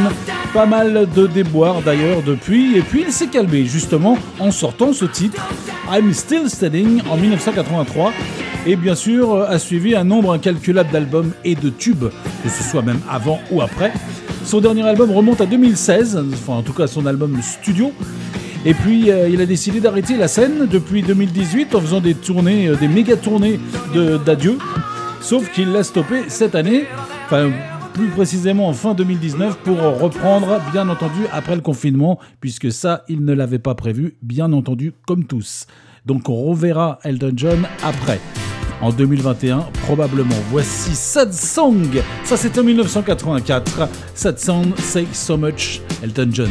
Pas 0.52 0.66
mal 0.66 1.06
de 1.14 1.28
déboires 1.28 1.80
d'ailleurs 1.82 2.22
depuis, 2.26 2.76
et 2.76 2.80
puis 2.80 3.04
il 3.06 3.12
s'est 3.12 3.28
calmé 3.28 3.66
justement 3.66 4.18
en 4.40 4.50
sortant 4.50 4.92
ce 4.92 5.04
titre, 5.04 5.40
I'm 5.88 6.12
Still 6.12 6.50
Standing, 6.50 7.02
en 7.08 7.16
1983. 7.16 8.12
Et 8.66 8.74
bien 8.74 8.96
sûr, 8.96 9.40
a 9.42 9.60
suivi 9.60 9.94
un 9.94 10.02
nombre 10.02 10.32
incalculable 10.32 10.90
d'albums 10.90 11.30
et 11.44 11.54
de 11.54 11.70
tubes, 11.70 12.10
que 12.42 12.48
ce 12.48 12.64
soit 12.64 12.82
même 12.82 12.98
avant 13.08 13.38
ou 13.52 13.62
après. 13.62 13.92
Son 14.44 14.60
dernier 14.60 14.82
album 14.82 15.12
remonte 15.12 15.40
à 15.40 15.46
2016, 15.46 16.18
enfin 16.32 16.54
en 16.54 16.62
tout 16.62 16.72
cas 16.72 16.88
son 16.88 17.06
album 17.06 17.40
studio. 17.42 17.92
Et 18.64 18.74
puis 18.74 19.10
euh, 19.10 19.28
il 19.28 19.40
a 19.40 19.46
décidé 19.46 19.80
d'arrêter 19.80 20.16
la 20.16 20.28
scène 20.28 20.66
depuis 20.66 21.02
2018 21.02 21.74
en 21.74 21.80
faisant 21.80 22.00
des 22.00 22.14
tournées, 22.14 22.68
euh, 22.68 22.76
des 22.76 22.88
méga 22.88 23.16
tournées 23.16 23.60
d'adieu. 24.24 24.58
Sauf 25.20 25.50
qu'il 25.52 25.72
l'a 25.72 25.82
stoppé 25.82 26.24
cette 26.28 26.54
année, 26.54 26.84
enfin 27.26 27.50
plus 27.94 28.08
précisément 28.08 28.68
en 28.68 28.72
fin 28.72 28.94
2019 28.94 29.58
pour 29.58 29.78
reprendre 29.78 30.60
bien 30.72 30.88
entendu 30.88 31.22
après 31.32 31.56
le 31.56 31.62
confinement, 31.62 32.18
puisque 32.40 32.70
ça 32.70 33.04
il 33.08 33.24
ne 33.24 33.32
l'avait 33.32 33.58
pas 33.58 33.74
prévu, 33.74 34.16
bien 34.22 34.52
entendu 34.52 34.92
comme 35.06 35.24
tous. 35.24 35.66
Donc 36.06 36.28
on 36.28 36.44
reverra 36.44 36.98
Elton 37.04 37.32
John 37.34 37.66
après. 37.82 38.20
En 38.80 38.90
2021, 38.92 39.66
probablement. 39.86 40.36
Voici 40.50 40.94
Sad 40.94 41.32
Song. 41.32 42.00
Ça, 42.24 42.36
c'était 42.36 42.60
en 42.60 42.64
1984. 42.64 43.88
Sad 44.14 44.38
Song, 44.38 44.66
Say 44.78 45.06
So 45.12 45.36
Much, 45.36 45.80
Elton 46.02 46.28
John. 46.32 46.50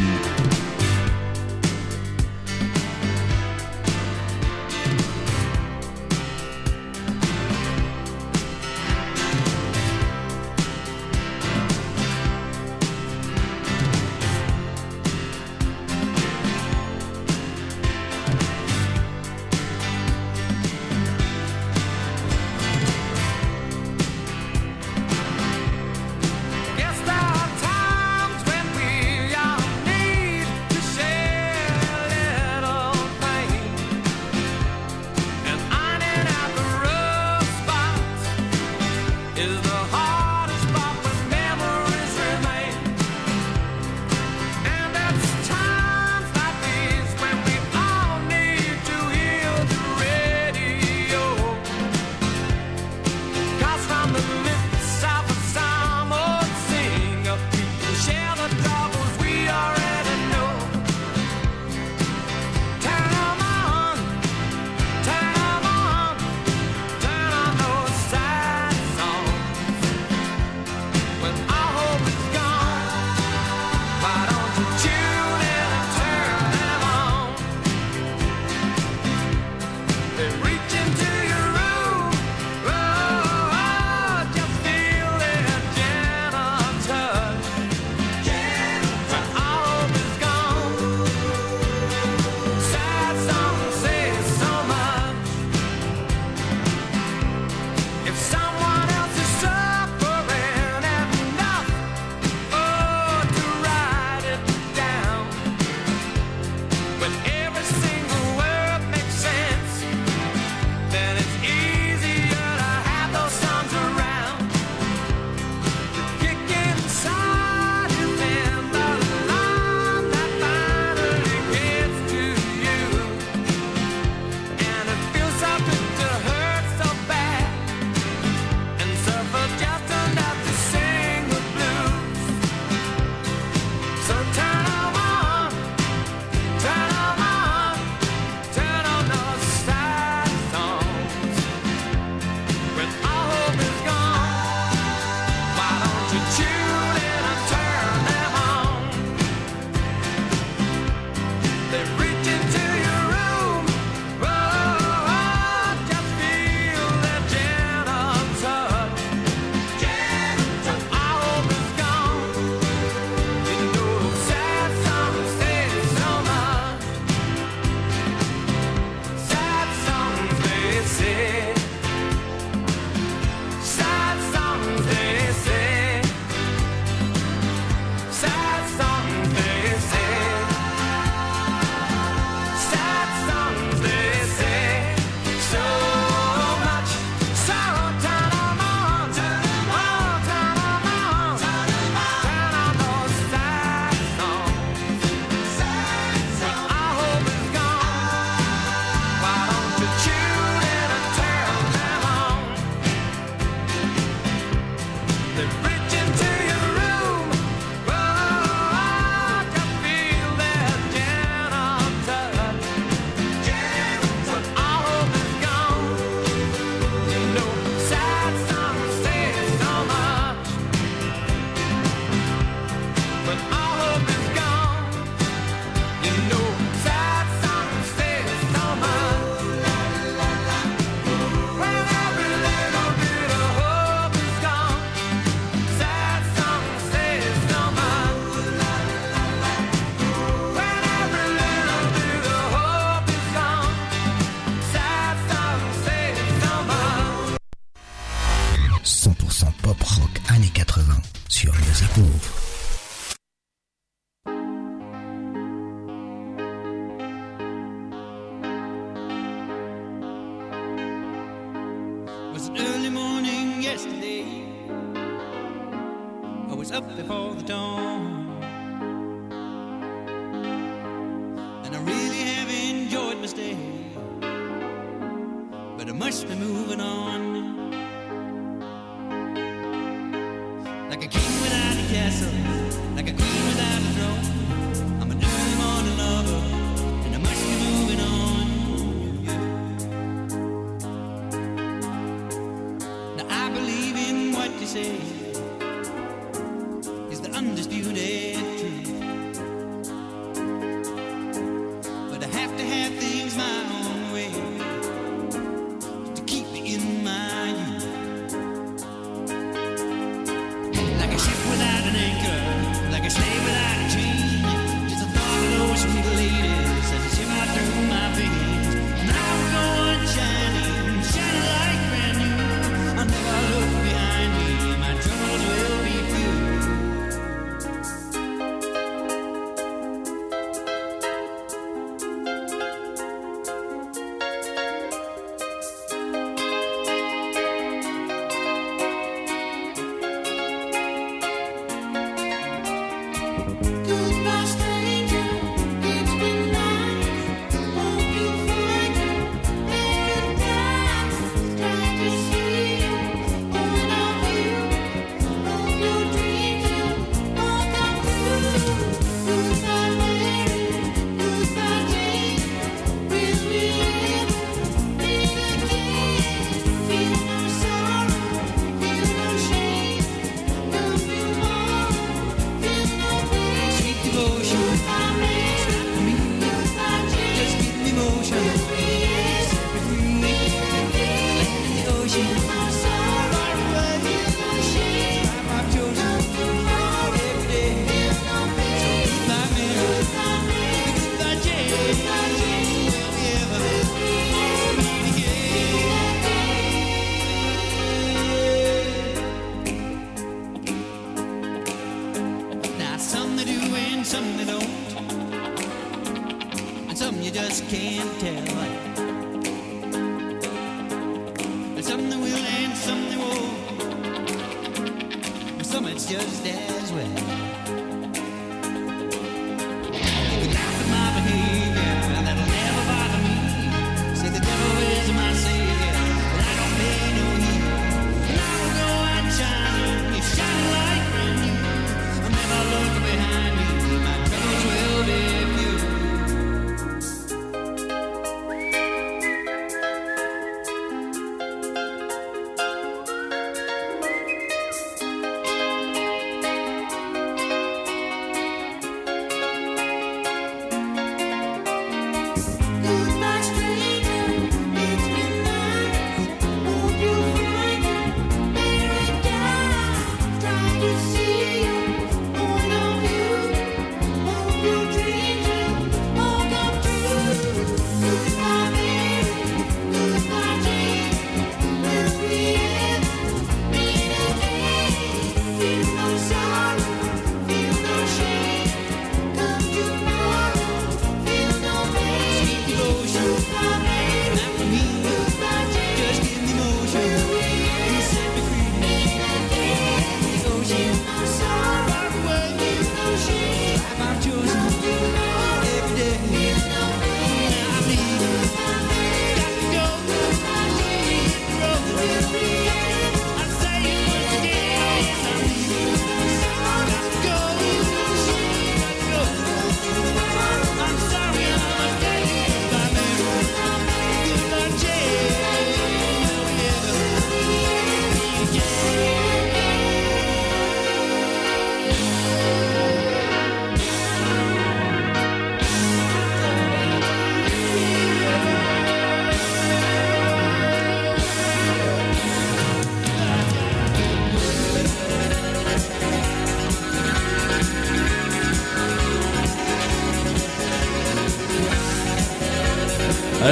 eso. 282.08 282.47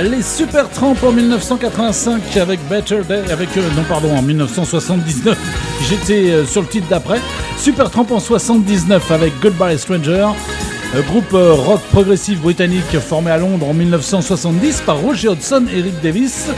Les 0.03 0.21
Super 0.21 0.69
Tramp 0.69 0.97
en 1.07 1.11
1985 1.11 2.37
avec 2.37 2.61
Better 2.69 3.01
Day, 3.09 3.23
avec 3.33 3.49
euh, 3.57 3.63
non 3.75 3.83
pardon 3.89 4.15
en 4.15 4.21
1979. 4.21 5.39
J'étais 5.89 6.31
euh, 6.33 6.45
sur 6.45 6.61
le 6.61 6.69
titre 6.69 6.87
d'après. 6.91 7.19
Super 7.57 7.91
Tramp 7.91 8.07
en 8.11 8.21
79 8.21 9.11
avec 9.11 9.33
Goodbye 9.41 9.79
Stranger. 9.79 10.29
Euh, 10.95 11.03
groupe 11.03 11.31
rock 11.33 11.81
progressif 11.93 12.41
britannique 12.41 12.99
formé 12.99 13.31
à 13.31 13.39
Londres 13.39 13.67
en 13.67 13.73
1970 13.73 14.83
par 14.83 14.99
Roger 14.99 15.29
Hodgson 15.29 15.65
et 15.75 15.81
Rick 15.81 16.03
Davis, 16.03 16.49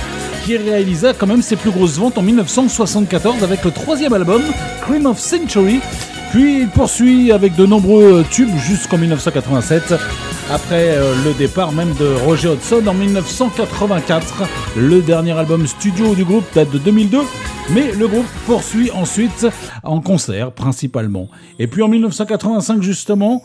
qui 0.44 0.56
réalisa 0.56 1.12
quand 1.12 1.28
même 1.28 1.42
ses 1.42 1.54
plus 1.54 1.70
grosses 1.70 1.96
ventes 1.96 2.18
en 2.18 2.22
1974 2.22 3.44
avec 3.44 3.64
le 3.64 3.70
troisième 3.70 4.14
album, 4.14 4.42
Cream 4.82 5.06
of 5.06 5.20
Century, 5.20 5.80
puis 6.30 6.60
il 6.60 6.68
poursuit 6.68 7.32
avec 7.32 7.54
de 7.54 7.64
nombreux 7.64 8.24
tubes 8.30 8.54
jusqu'en 8.56 8.98
1987, 8.98 9.94
après 10.50 10.90
euh, 10.90 11.14
le 11.24 11.32
départ 11.32 11.72
même 11.72 11.94
de 11.94 12.06
Roger 12.26 12.48
Hodgson 12.48 12.86
en 12.86 12.92
1984. 12.92 14.42
Le 14.76 15.00
dernier 15.00 15.32
album 15.32 15.66
studio 15.66 16.14
du 16.14 16.24
groupe 16.24 16.44
date 16.54 16.70
de 16.70 16.78
2002, 16.78 17.20
mais 17.70 17.92
le 17.92 18.06
groupe 18.06 18.26
poursuit 18.44 18.90
ensuite 18.90 19.46
en 19.82 20.00
concert 20.00 20.52
principalement. 20.52 21.28
Et 21.58 21.66
puis 21.66 21.82
en 21.82 21.88
1985 21.88 22.82
justement, 22.82 23.42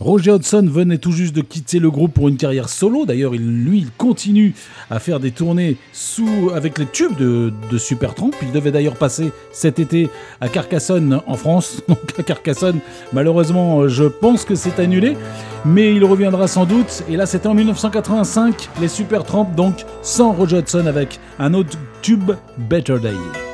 Roger 0.00 0.30
Hodgson 0.30 0.64
venait 0.70 0.98
tout 0.98 1.10
juste 1.10 1.34
de 1.34 1.40
quitter 1.40 1.80
le 1.80 1.90
groupe 1.90 2.14
pour 2.14 2.28
une 2.28 2.36
carrière 2.36 2.68
solo. 2.68 3.04
D'ailleurs, 3.04 3.34
il, 3.34 3.64
lui, 3.64 3.78
il 3.78 3.90
continue 3.90 4.54
à 4.90 5.00
faire 5.00 5.18
des 5.18 5.32
tournées 5.32 5.76
sous, 5.92 6.50
avec 6.54 6.78
les 6.78 6.86
tubes 6.86 7.16
de, 7.16 7.52
de 7.70 7.78
Supertramp. 7.78 8.30
Il 8.42 8.52
devait 8.52 8.70
d'ailleurs 8.70 8.94
passer 8.94 9.32
cet 9.50 9.80
été 9.80 10.08
à 10.40 10.48
Carcassonne 10.48 11.20
en 11.26 11.34
France. 11.34 11.82
Donc 11.88 12.14
à 12.16 12.22
Carcassonne, 12.22 12.78
malheureusement, 13.12 13.88
je 13.88 14.04
pense 14.04 14.44
que 14.44 14.54
c'est 14.54 14.78
annulé. 14.78 15.16
Mais 15.64 15.92
il 15.92 16.04
reviendra 16.04 16.46
sans 16.46 16.64
doute. 16.64 17.02
Et 17.08 17.16
là, 17.16 17.26
c'était 17.26 17.48
en 17.48 17.54
1985, 17.54 18.68
les 18.80 18.88
Supertramp, 18.88 19.46
donc 19.56 19.84
sans 20.02 20.32
Roger 20.32 20.58
Hodgson 20.58 20.86
avec 20.86 21.18
un 21.40 21.52
autre 21.54 21.76
tube, 22.00 22.30
Better 22.56 23.00
Day. 23.00 23.47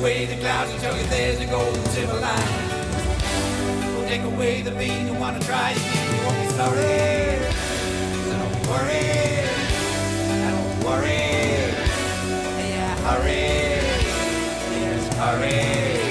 Away 0.00 0.24
the 0.24 0.36
clouds 0.36 0.70
and 0.70 0.80
show 0.80 0.94
you 0.94 1.02
there's 1.08 1.38
a 1.40 1.46
golden 1.46 1.84
silver 1.86 2.18
line. 2.20 2.68
We'll 3.94 4.08
take 4.08 4.22
away 4.22 4.62
the 4.62 4.70
pain 4.70 5.06
you 5.06 5.14
wanna 5.14 5.40
try 5.40 5.72
again. 5.72 6.16
You 6.16 6.24
won't 6.24 6.40
be 6.40 6.48
sorry. 6.56 7.36
So 8.24 8.32
don't 8.40 8.60
worry, 8.70 9.44
don't 10.46 10.84
worry. 10.86 11.20
Yeah, 12.70 12.96
hurry. 13.04 13.44
Yes, 14.80 15.14
hurry. 15.18 16.09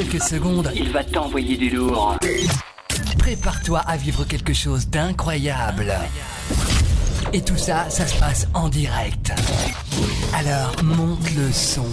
Quelques 0.00 0.22
secondes, 0.22 0.70
Il 0.74 0.90
va 0.92 1.04
t'envoyer 1.04 1.58
du 1.58 1.68
lourd. 1.68 2.16
prépare-toi 3.18 3.80
à 3.80 3.98
vivre 3.98 4.24
quelque 4.24 4.54
chose 4.54 4.88
d'incroyable. 4.88 5.92
Et 7.34 7.42
tout 7.42 7.58
ça, 7.58 7.90
ça 7.90 8.06
se 8.06 8.18
passe 8.18 8.48
en 8.54 8.70
direct. 8.70 9.30
Alors, 10.34 10.72
monte 10.82 11.30
le 11.36 11.52
son. 11.52 11.84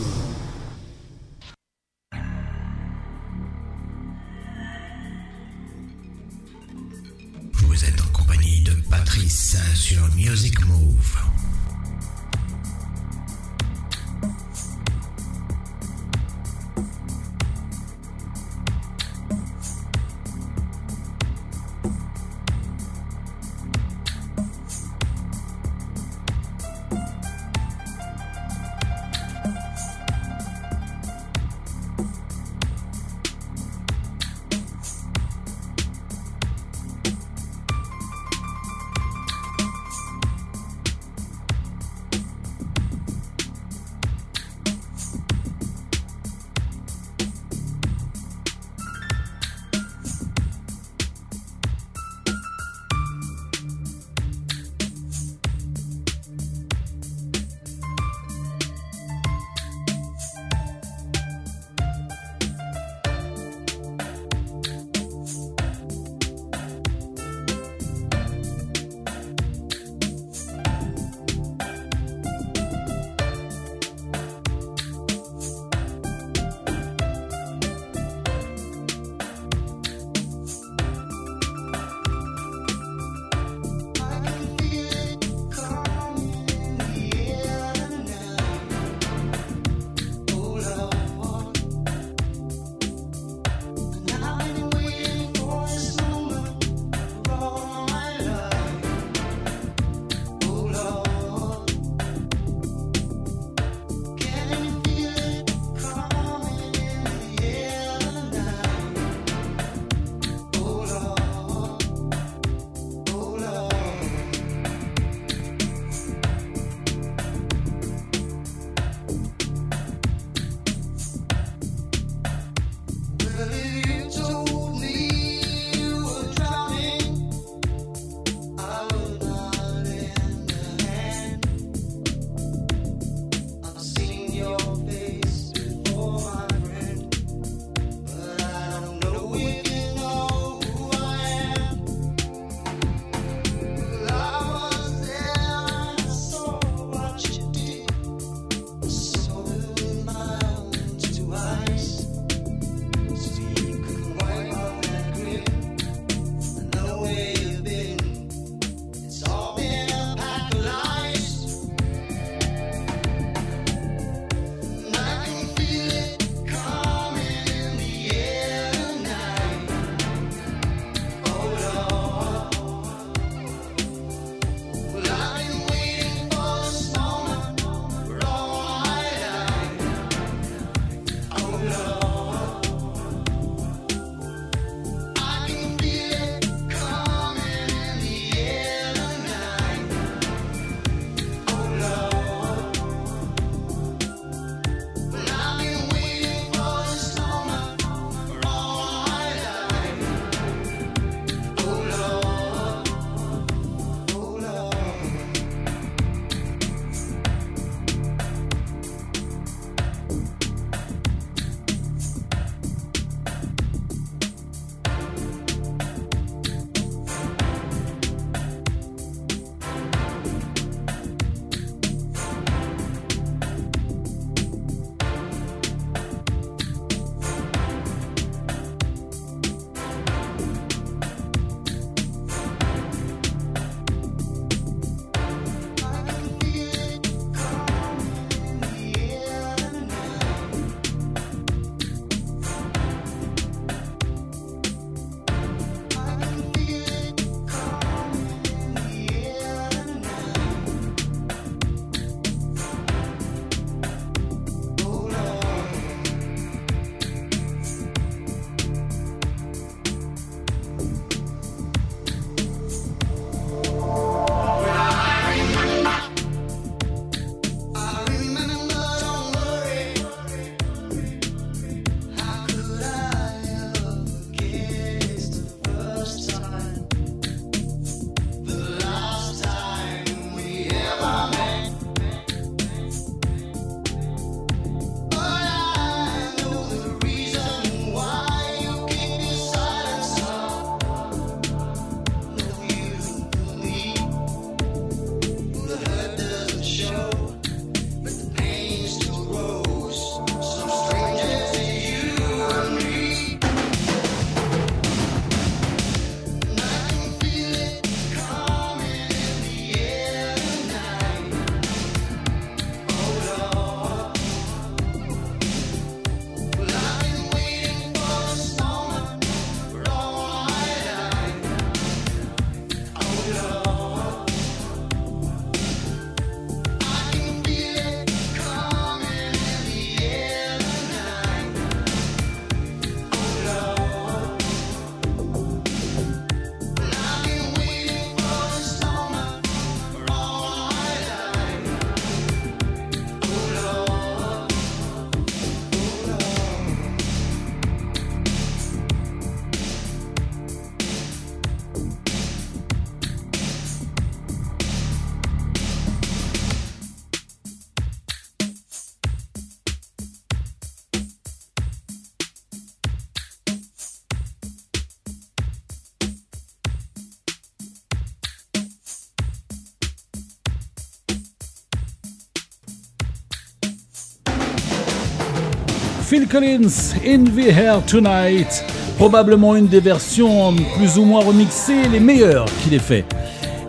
Phil 376.08 376.26
Collins, 376.26 376.96
In 377.06 377.26
the 377.26 377.50
Air 377.50 377.86
Tonight, 377.86 378.64
probablement 378.98 379.58
une 379.58 379.68
des 379.68 379.82
versions 379.82 380.56
plus 380.78 380.98
ou 380.98 381.04
moins 381.04 381.22
remixées, 381.22 381.86
les 381.92 382.00
meilleures 382.00 382.46
qu'il 382.64 382.74
ait 382.74 382.80
fait. 382.80 383.04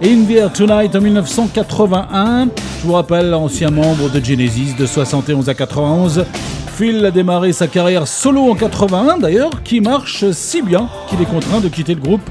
In 0.05 0.23
the 0.23 0.37
Air 0.37 0.53
Tonight 0.53 0.95
en 0.95 1.01
1981, 1.01 2.49
je 2.81 2.87
vous 2.87 2.93
rappelle, 2.93 3.35
ancien 3.35 3.73
membre 3.73 4.09
de 4.09 4.25
Genesis 4.25 4.75
de 4.79 4.87
71 4.87 5.49
à 5.49 5.55
91. 5.55 6.25
Phil 6.77 7.05
a 7.05 7.11
démarré 7.11 7.53
sa 7.53 7.67
carrière 7.67 8.07
solo 8.07 8.53
en 8.53 8.55
81 8.55 9.19
d'ailleurs, 9.19 9.65
qui 9.65 9.81
marche 9.81 10.31
si 10.31 10.63
bien 10.63 10.89
qu'il 11.11 11.21
est 11.21 11.29
contraint 11.29 11.59
de 11.59 11.67
quitter 11.67 11.97
le 11.97 12.01
groupe 12.01 12.31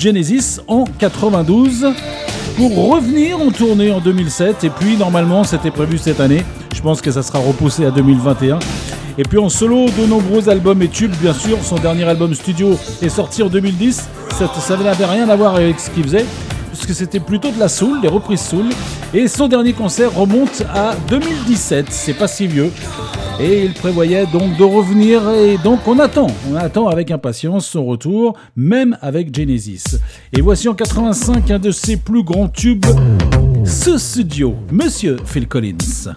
Genesis 0.00 0.58
en 0.66 0.86
92 0.98 1.86
pour 2.56 2.90
revenir 2.90 3.40
en 3.40 3.52
tournée 3.52 3.92
en 3.92 4.00
2007 4.00 4.64
et 4.64 4.70
puis 4.70 4.96
normalement 4.96 5.44
c'était 5.44 5.70
prévu 5.70 5.98
cette 5.98 6.18
année. 6.18 6.44
Je 6.74 6.80
pense 6.80 7.00
que 7.00 7.12
ça 7.12 7.22
sera 7.22 7.38
repoussé 7.38 7.86
à 7.86 7.92
2021. 7.92 8.58
Et 9.18 9.22
puis 9.22 9.38
en 9.38 9.48
solo, 9.48 9.86
de 9.86 10.06
nombreux 10.06 10.48
albums 10.48 10.82
et 10.82 10.88
tubes, 10.88 11.14
bien 11.20 11.32
sûr. 11.32 11.58
Son 11.62 11.76
dernier 11.76 12.04
album 12.04 12.34
studio 12.34 12.78
est 13.00 13.08
sorti 13.08 13.42
en 13.42 13.48
2010. 13.48 14.08
Ça, 14.30 14.76
n'avait 14.76 15.06
rien 15.06 15.28
à 15.28 15.36
voir 15.36 15.54
avec 15.56 15.80
ce 15.80 15.88
qu'il 15.88 16.04
faisait, 16.04 16.26
puisque 16.70 16.94
c'était 16.94 17.20
plutôt 17.20 17.50
de 17.50 17.58
la 17.58 17.68
soul, 17.68 18.02
des 18.02 18.08
reprises 18.08 18.42
soul. 18.42 18.66
Et 19.14 19.28
son 19.28 19.48
dernier 19.48 19.72
concert 19.72 20.14
remonte 20.14 20.62
à 20.74 20.94
2017. 21.08 21.86
C'est 21.88 22.12
pas 22.12 22.28
si 22.28 22.46
vieux. 22.46 22.70
Et 23.40 23.64
il 23.64 23.72
prévoyait 23.72 24.26
donc 24.26 24.56
de 24.58 24.64
revenir. 24.64 25.22
Et 25.30 25.56
donc 25.58 25.88
on 25.88 25.98
attend, 25.98 26.26
on 26.50 26.56
attend 26.56 26.88
avec 26.88 27.10
impatience 27.10 27.66
son 27.66 27.86
retour, 27.86 28.34
même 28.54 28.98
avec 29.00 29.34
Genesis. 29.34 29.84
Et 30.36 30.42
voici 30.42 30.68
en 30.68 30.74
85 30.74 31.50
un 31.50 31.58
de 31.58 31.70
ses 31.70 31.96
plus 31.96 32.22
grands 32.22 32.48
tubes, 32.48 32.84
ce 33.64 33.96
studio, 33.96 34.54
Monsieur 34.70 35.16
Phil 35.24 35.48
Collins. 35.48 36.16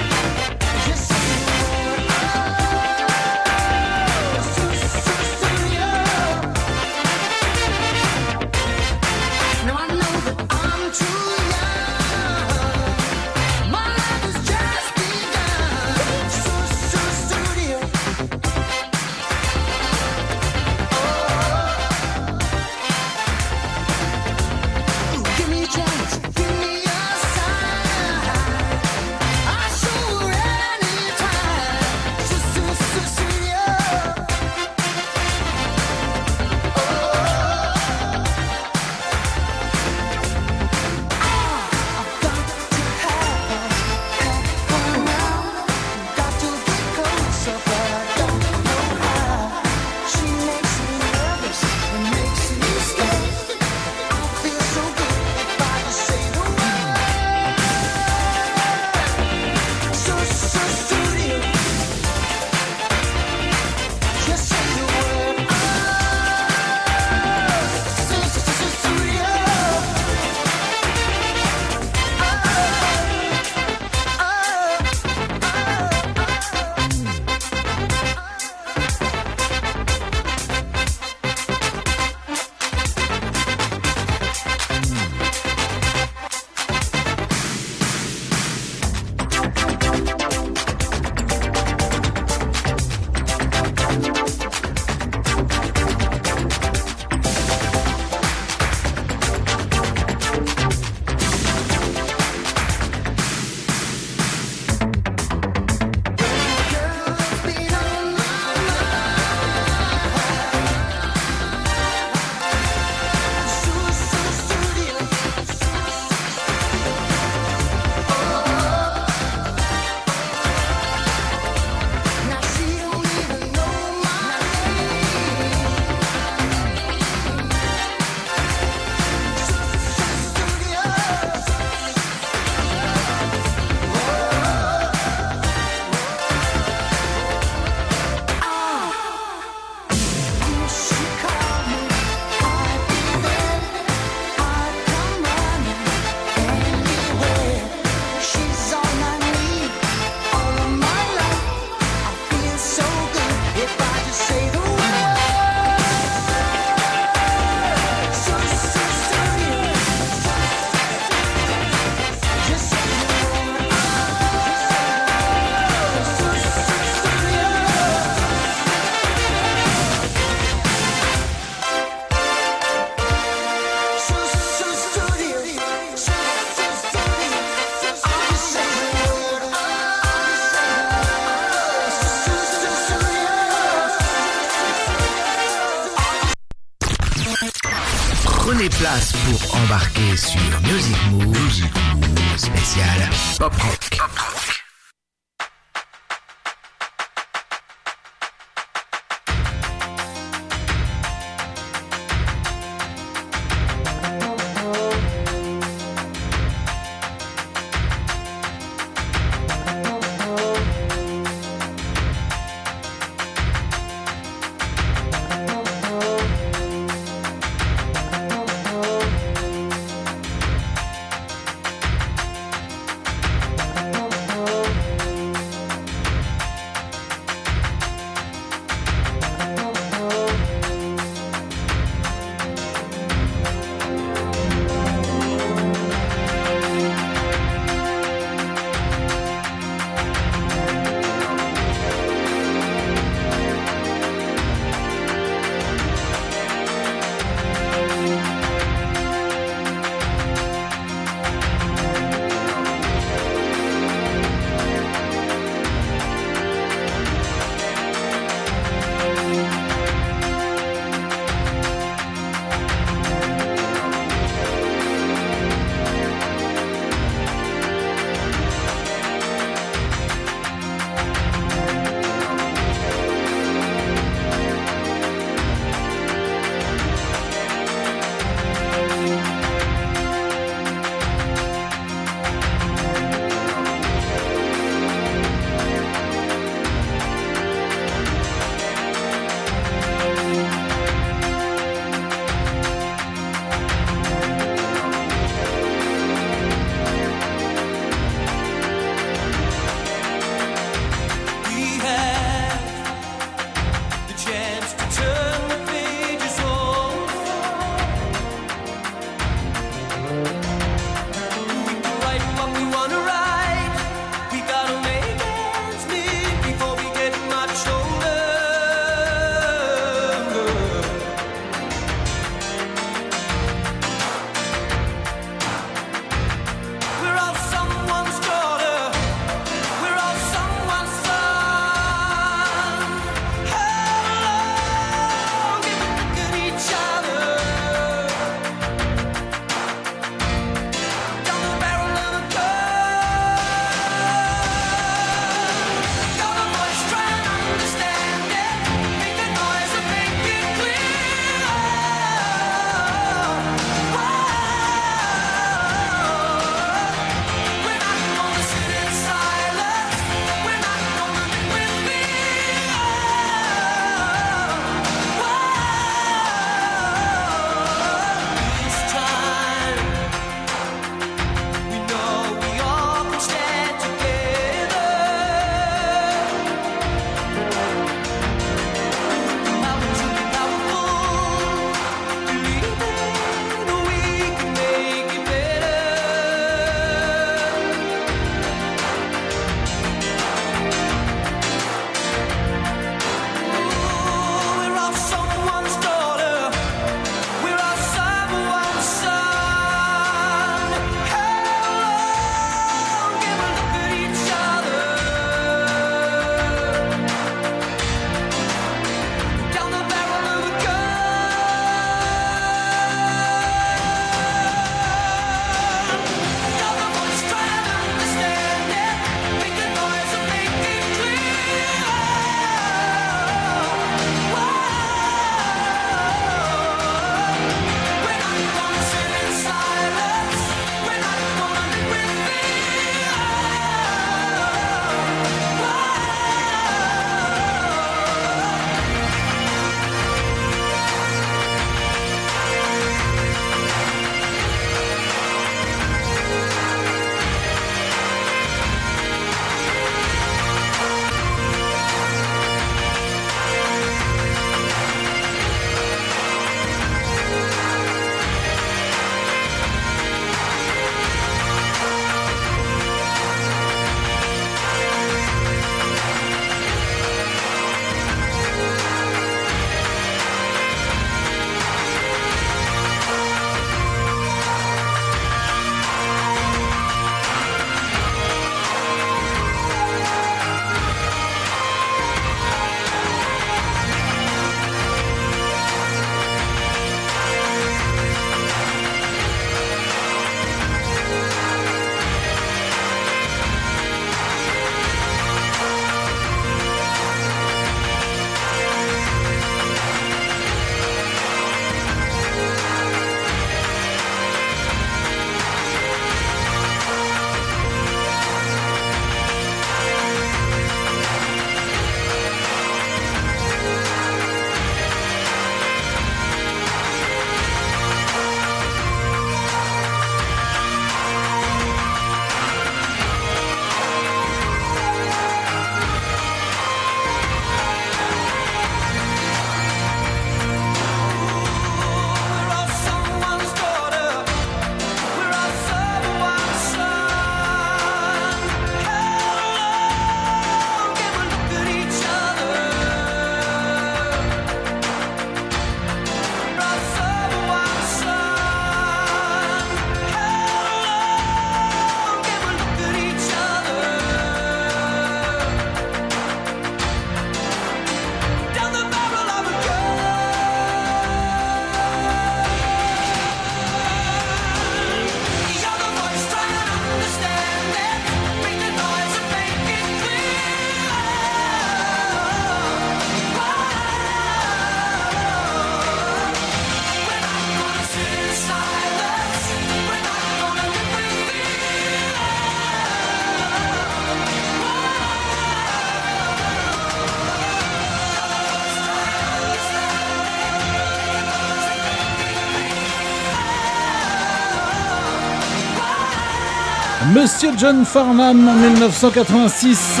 Monsieur 597.26 597.50
John 597.58 597.84
Farnham 597.84 598.48
en 598.48 598.54
1986. 598.54 600.00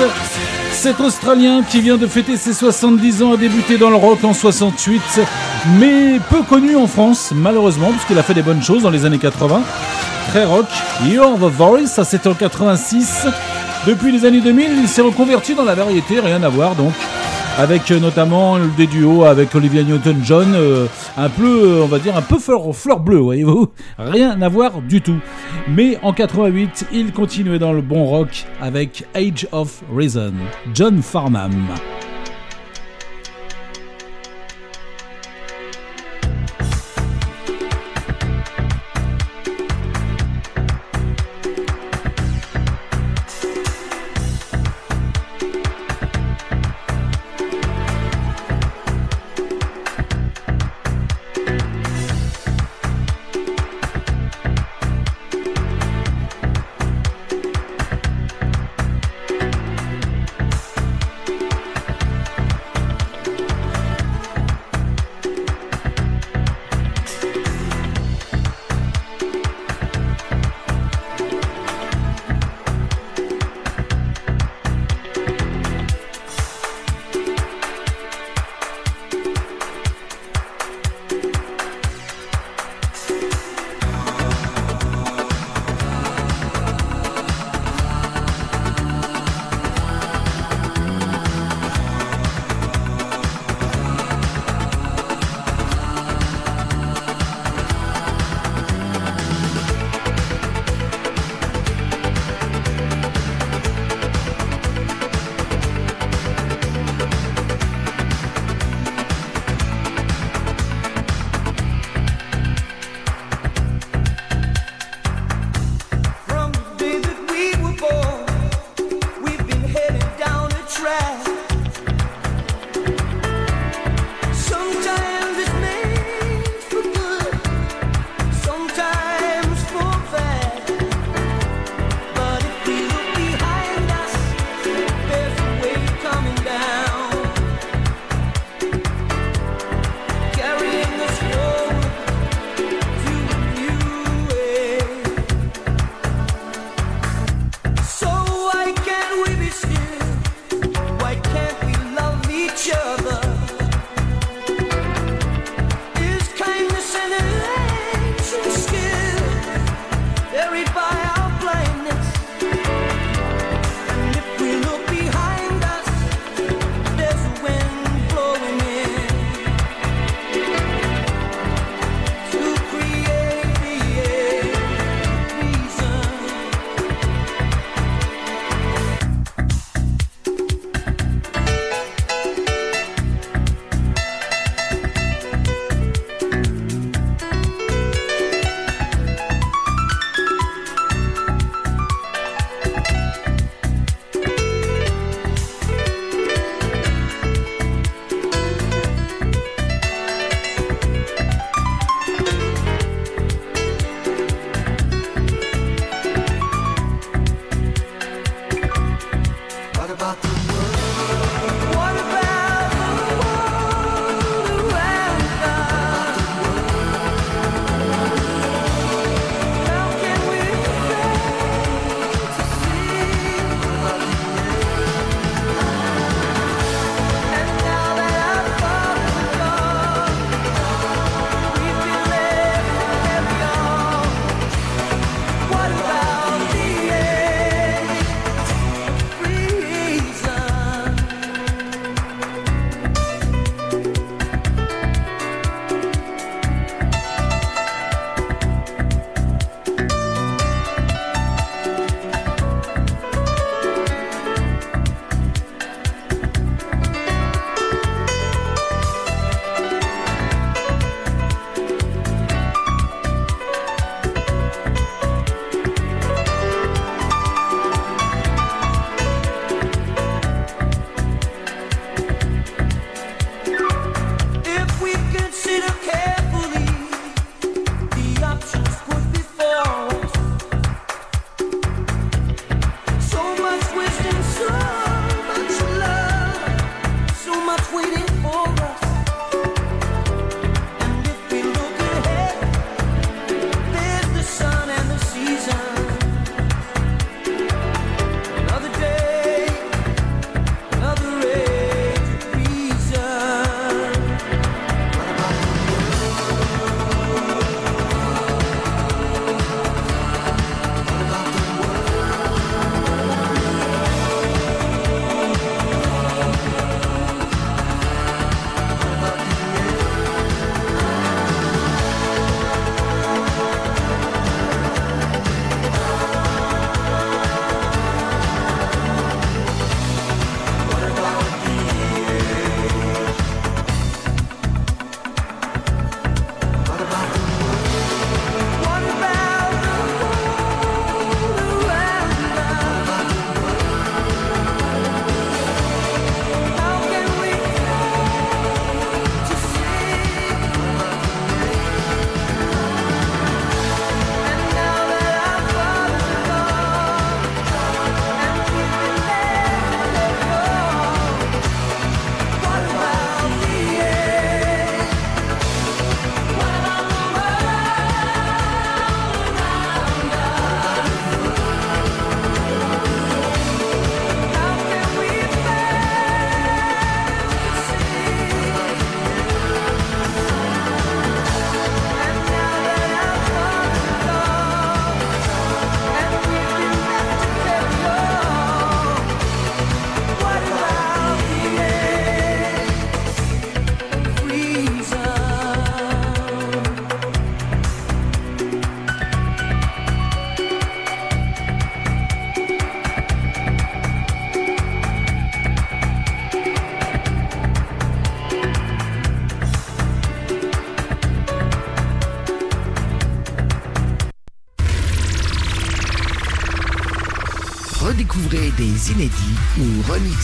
Cet 0.70 1.00
Australien 1.00 1.64
qui 1.68 1.80
vient 1.80 1.96
de 1.96 2.06
fêter 2.06 2.36
ses 2.36 2.52
70 2.52 3.20
ans 3.24 3.32
a 3.32 3.36
débuté 3.36 3.78
dans 3.78 3.90
le 3.90 3.96
rock 3.96 4.22
en 4.22 4.32
68, 4.32 5.02
mais 5.80 6.20
peu 6.30 6.42
connu 6.42 6.76
en 6.76 6.86
France, 6.86 7.32
malheureusement, 7.34 7.90
puisqu'il 7.90 8.16
a 8.16 8.22
fait 8.22 8.32
des 8.32 8.42
bonnes 8.42 8.62
choses 8.62 8.84
dans 8.84 8.90
les 8.90 9.04
années 9.06 9.18
80. 9.18 9.60
Très 10.28 10.44
rock. 10.44 10.66
You're 11.04 11.36
the 11.36 11.52
Voice, 11.52 11.88
ça 11.88 12.04
c'était 12.04 12.28
en 12.28 12.34
86. 12.34 13.26
Depuis 13.88 14.12
les 14.12 14.24
années 14.24 14.40
2000, 14.40 14.78
il 14.82 14.88
s'est 14.88 15.02
reconverti 15.02 15.56
dans 15.56 15.64
la 15.64 15.74
variété, 15.74 16.20
rien 16.20 16.44
à 16.44 16.48
voir 16.48 16.76
donc. 16.76 16.94
Avec 17.58 17.90
euh, 17.90 17.98
notamment 17.98 18.58
des 18.76 18.86
duos 18.86 19.24
avec 19.24 19.54
Olivia 19.54 19.82
Newton-John, 19.82 20.54
euh, 20.54 20.86
un 21.16 21.30
peu, 21.30 21.78
euh, 21.78 21.84
on 21.84 21.86
va 21.86 21.98
dire, 21.98 22.14
un 22.14 22.20
peu 22.22 22.38
fleur, 22.38 22.76
fleur 22.76 23.00
bleue, 23.00 23.16
voyez-vous. 23.16 23.68
Rien 23.98 24.42
à 24.42 24.48
voir 24.50 24.82
du 24.82 25.00
tout. 25.00 25.18
Mais 25.66 25.98
en 26.02 26.12
88, 26.12 26.88
il 26.92 27.12
continuait 27.12 27.58
dans 27.58 27.72
le 27.72 27.80
bon 27.80 28.04
rock 28.04 28.44
avec 28.60 29.04
Age 29.14 29.48
of 29.52 29.82
Reason. 29.90 30.34
John 30.74 31.00
Farnham. 31.00 31.66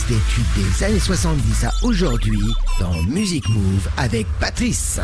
mix 0.03 0.07
des 0.07 0.19
tubes 0.33 0.43
des 0.55 0.83
années 0.83 0.99
70 0.99 1.65
à 1.65 1.71
aujourd'hui 1.83 2.41
dans 2.79 2.93
Music 3.03 3.47
Move 3.49 3.89
avec 3.97 4.27
Patrice. 4.39 4.99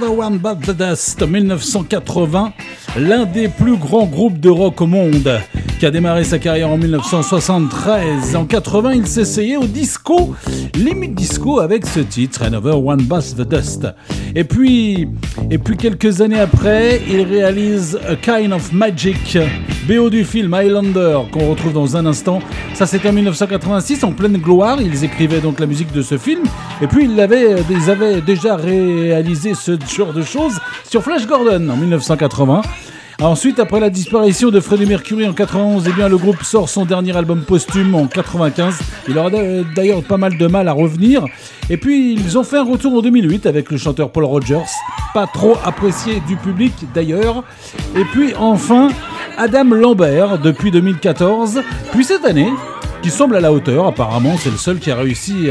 Another 0.00 0.16
One 0.16 0.38
But 0.38 0.62
the 0.62 0.72
Dust 0.72 1.20
1980, 1.20 2.54
l'un 2.96 3.26
des 3.26 3.48
plus 3.48 3.76
grands 3.76 4.06
groupes 4.06 4.40
de 4.40 4.48
rock 4.48 4.80
au 4.80 4.86
monde, 4.86 5.42
qui 5.80 5.86
a 5.86 5.90
démarré 5.90 6.24
sa 6.24 6.38
carrière 6.38 6.68
en 6.68 6.76
1973. 6.76 8.36
En 8.36 8.44
80, 8.44 8.92
il 8.92 9.06
s'essayait 9.06 9.56
au 9.56 9.64
disco, 9.64 10.34
limite 10.74 11.14
disco 11.14 11.58
avec 11.58 11.86
ce 11.86 12.00
titre, 12.00 12.42
Another 12.42 12.84
One 12.84 13.00
But 13.02 13.34
the 13.34 13.48
Dust. 13.48 13.86
Et 14.34 14.44
puis, 14.44 15.08
et 15.50 15.56
puis 15.56 15.78
quelques 15.78 16.20
années 16.20 16.38
après, 16.38 17.00
il 17.08 17.22
réalise 17.22 17.98
A 18.06 18.14
Kind 18.16 18.52
of 18.52 18.74
Magic, 18.74 19.38
BO 19.88 20.10
du 20.10 20.22
film 20.24 20.52
Highlander, 20.52 21.20
qu'on 21.32 21.48
retrouve 21.50 21.72
dans 21.72 21.96
un 21.96 22.04
instant. 22.04 22.40
Ça, 22.74 22.84
c'était 22.84 23.08
en 23.08 23.14
1986, 23.14 24.04
en 24.04 24.12
pleine 24.12 24.36
gloire. 24.36 24.82
Ils 24.82 25.02
écrivaient 25.04 25.40
donc 25.40 25.60
la 25.60 25.66
musique 25.66 25.92
de 25.92 26.02
ce 26.02 26.18
film. 26.18 26.42
Et 26.82 26.88
puis, 26.88 27.04
ils, 27.06 27.16
l'avaient- 27.16 27.56
ils 27.70 27.90
avaient 27.90 28.20
déjà 28.20 28.54
réalisé 28.56 29.54
ce 29.54 29.78
genre 29.96 30.12
de 30.12 30.22
choses 30.22 30.60
sur 30.88 31.02
Flash 31.02 31.26
Gordon 31.26 31.70
en 31.70 31.76
1980. 31.76 32.60
Ensuite, 33.20 33.58
après 33.58 33.80
la 33.80 33.90
disparition 33.90 34.50
de 34.50 34.60
Freddie 34.60 34.86
Mercury 34.86 35.28
en 35.28 35.34
91, 35.34 35.84
eh 35.86 35.92
bien, 35.92 36.08
le 36.08 36.16
groupe 36.16 36.42
sort 36.42 36.70
son 36.70 36.86
dernier 36.86 37.14
album 37.14 37.42
posthume 37.42 37.94
en 37.94 38.06
95. 38.06 38.78
Il 39.08 39.18
aura 39.18 39.28
d'a- 39.28 39.62
d'ailleurs 39.76 40.02
pas 40.02 40.16
mal 40.16 40.38
de 40.38 40.46
mal 40.46 40.68
à 40.68 40.72
revenir. 40.72 41.26
Et 41.68 41.76
puis, 41.76 42.14
ils 42.14 42.38
ont 42.38 42.44
fait 42.44 42.56
un 42.56 42.64
retour 42.64 42.94
en 42.94 43.02
2008 43.02 43.44
avec 43.44 43.70
le 43.70 43.76
chanteur 43.76 44.10
Paul 44.10 44.24
Rogers, 44.24 44.64
pas 45.12 45.26
trop 45.26 45.54
apprécié 45.64 46.22
du 46.26 46.36
public 46.36 46.72
d'ailleurs. 46.94 47.44
Et 47.94 48.04
puis, 48.04 48.32
enfin, 48.38 48.88
Adam 49.36 49.64
Lambert 49.64 50.38
depuis 50.38 50.70
2014. 50.70 51.62
Puis 51.92 52.04
cette 52.04 52.24
année, 52.24 52.48
qui 53.02 53.10
semble 53.10 53.36
à 53.36 53.40
la 53.40 53.52
hauteur, 53.52 53.86
apparemment, 53.86 54.36
c'est 54.38 54.50
le 54.50 54.56
seul 54.56 54.78
qui 54.78 54.90
a 54.90 54.96
réussi 54.96 55.50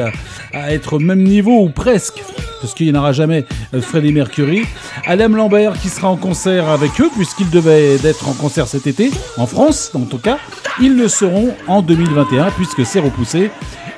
à, 0.53 0.71
être 0.71 0.93
au 0.93 0.99
même 0.99 1.23
niveau 1.23 1.63
ou 1.63 1.69
presque, 1.69 2.23
parce 2.61 2.73
qu'il 2.73 2.91
n'y 2.91 2.97
en 2.97 3.01
aura 3.01 3.11
jamais 3.11 3.45
euh, 3.73 3.81
Freddie 3.81 4.11
Mercury. 4.11 4.65
Adam 5.05 5.29
Lambert 5.29 5.79
qui 5.79 5.89
sera 5.89 6.09
en 6.09 6.17
concert 6.17 6.69
avec 6.69 6.99
eux, 7.01 7.09
puisqu'il 7.15 7.49
devait 7.49 7.95
être 8.03 8.27
en 8.27 8.33
concert 8.33 8.67
cet 8.67 8.87
été, 8.87 9.11
en 9.37 9.47
France 9.47 9.91
en 9.93 10.01
tout 10.01 10.17
cas. 10.17 10.37
Ils 10.81 10.95
le 10.95 11.07
seront 11.07 11.55
en 11.67 11.81
2021, 11.81 12.51
puisque 12.51 12.85
c'est 12.85 12.99
repoussé. 12.99 13.51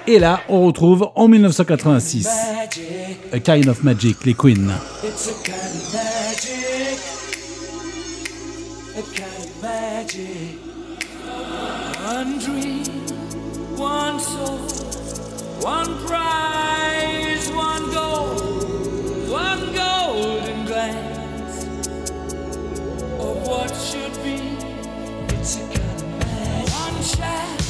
Et 0.08 0.18
là, 0.18 0.42
on 0.50 0.66
retrouve 0.66 1.10
en 1.16 1.28
1986 1.28 2.28
A 3.34 3.40
Kind 3.40 3.70
of 3.70 3.84
Magic, 3.84 4.26
les 4.26 4.34
Queens. 4.34 4.70
One 10.14 10.28
dream, 12.40 12.84
one 13.78 14.20
soul, 14.20 14.58
one 15.62 16.06
prize, 16.06 17.50
one 17.52 17.90
goal, 17.94 18.36
one 19.32 19.74
golden 19.74 20.66
glance 20.66 21.64
of 23.22 23.48
what 23.48 23.74
should 23.74 24.14
be. 24.22 24.58
It's 25.34 25.56
a 25.56 25.60
kind 25.62 26.02
of 26.02 26.10
magic. 26.20 26.74
One 26.74 27.04
shaft 27.04 27.61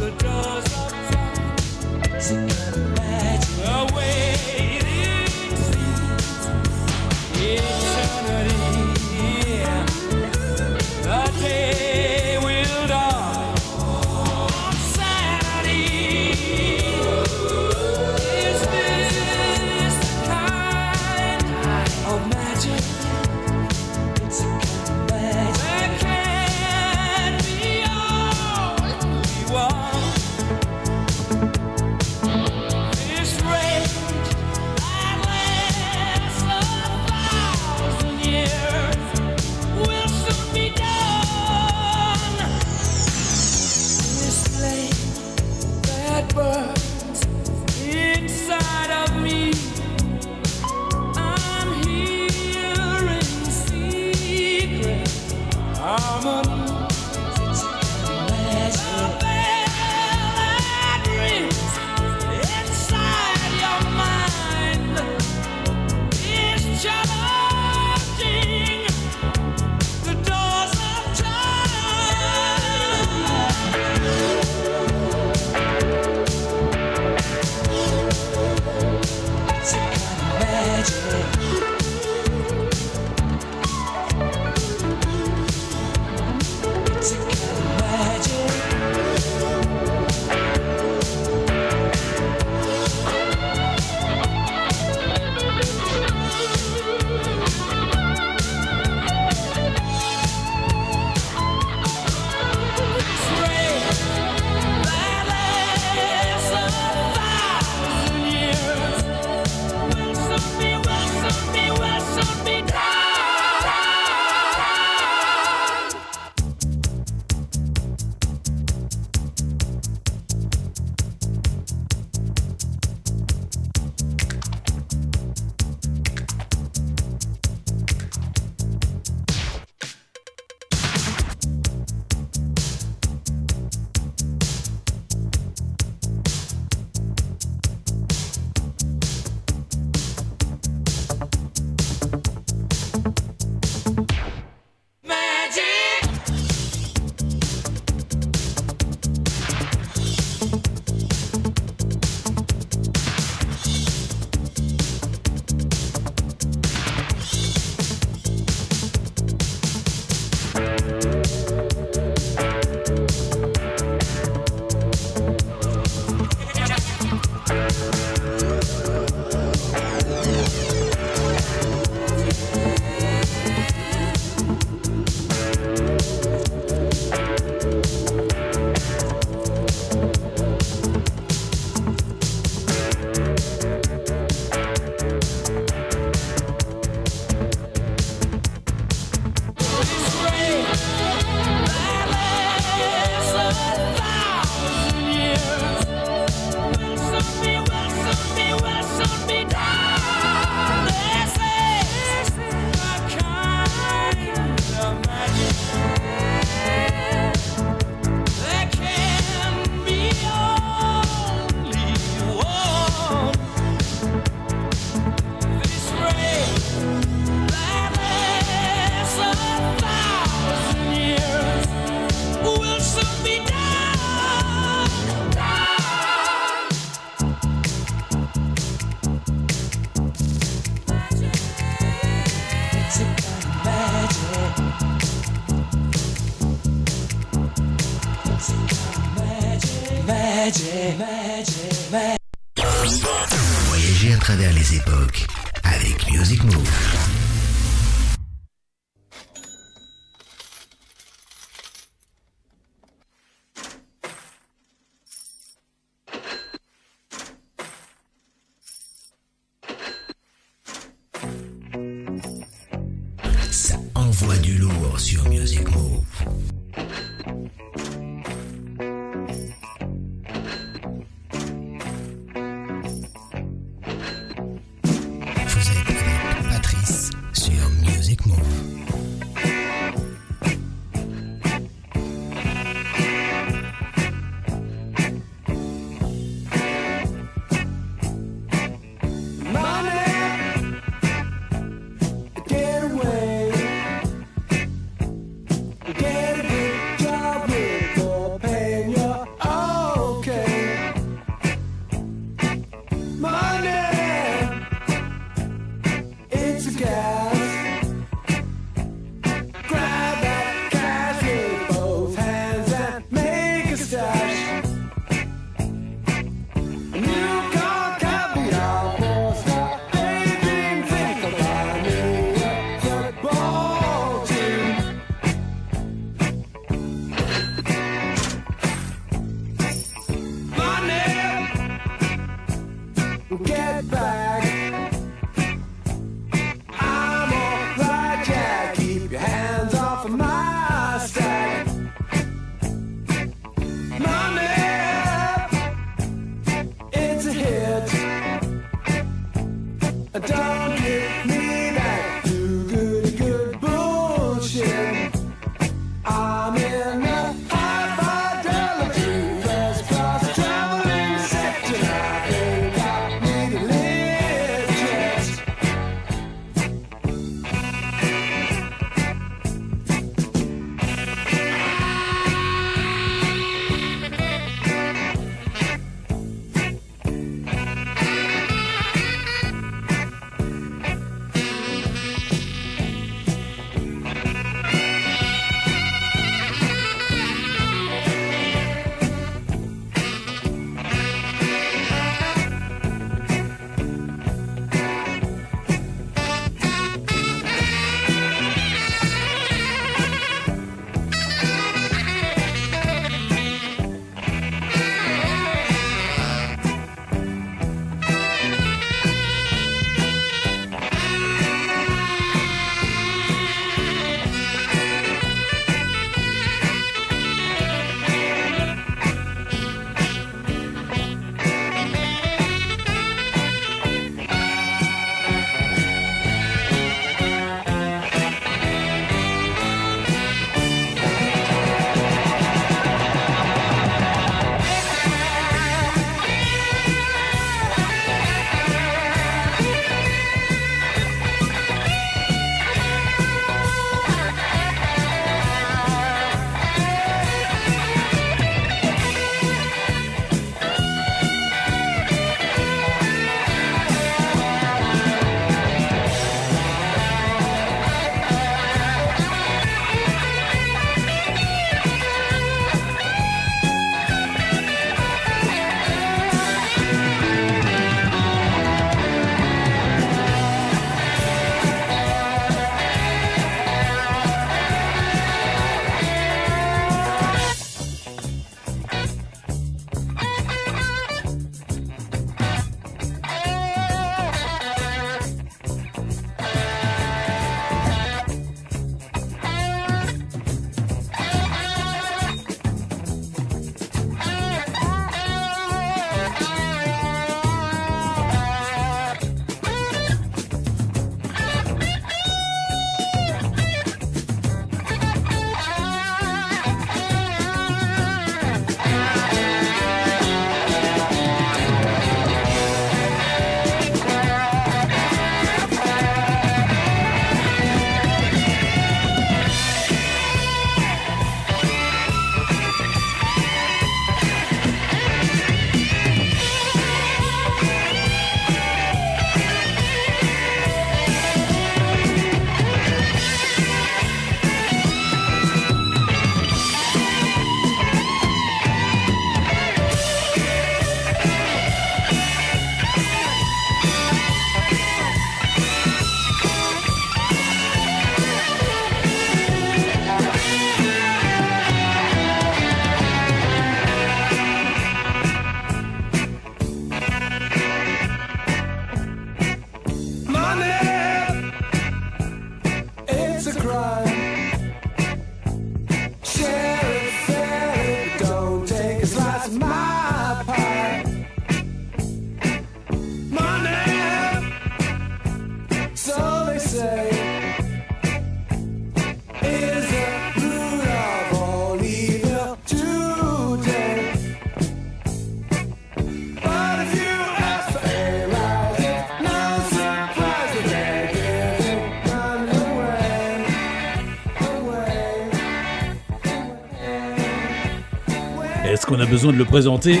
Besoin 599.10 599.32
de 599.32 599.38
le 599.38 599.44
présenter 599.44 600.00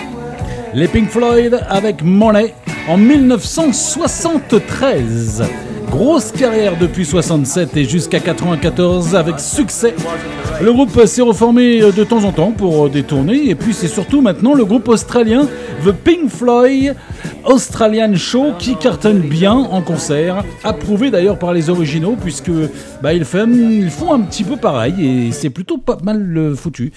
Les 0.74 0.88
Pink 0.88 1.08
Floyd 1.10 1.60
avec 1.68 2.02
Money 2.02 2.52
en 2.88 2.96
1973. 2.96 5.44
Grosse 5.90 6.32
carrière 6.32 6.76
depuis 6.76 7.04
67 7.04 7.76
et 7.76 7.84
jusqu'à 7.84 8.18
94 8.20 9.14
avec 9.14 9.38
succès. 9.38 9.94
Le 10.60 10.72
groupe 10.72 11.06
s'est 11.06 11.22
reformé 11.22 11.78
de 11.80 12.04
temps 12.04 12.24
en 12.24 12.32
temps 12.32 12.50
pour 12.50 12.90
des 12.90 13.04
tournées 13.04 13.48
et 13.48 13.54
puis 13.54 13.74
c'est 13.74 13.86
surtout 13.88 14.22
maintenant 14.22 14.54
le 14.54 14.64
groupe 14.64 14.88
australien 14.88 15.46
The 15.84 15.92
Pink 15.92 16.28
Floyd 16.28 16.96
Australian 17.44 18.16
Show 18.16 18.54
qui 18.58 18.74
cartonne 18.76 19.20
bien 19.20 19.52
en 19.52 19.82
concert, 19.82 20.42
approuvé 20.64 21.10
d'ailleurs 21.10 21.38
par 21.38 21.52
les 21.52 21.70
originaux 21.70 22.16
puisque 22.20 22.50
bah, 23.02 23.14
ils, 23.14 23.24
font, 23.24 23.48
ils 23.48 23.90
font 23.90 24.12
un 24.12 24.18
petit 24.20 24.42
peu 24.42 24.56
pareil 24.56 25.28
et 25.28 25.32
c'est 25.32 25.50
plutôt 25.50 25.78
pas 25.78 25.98
mal 26.02 26.36
euh, 26.36 26.56
foutu. 26.56 26.92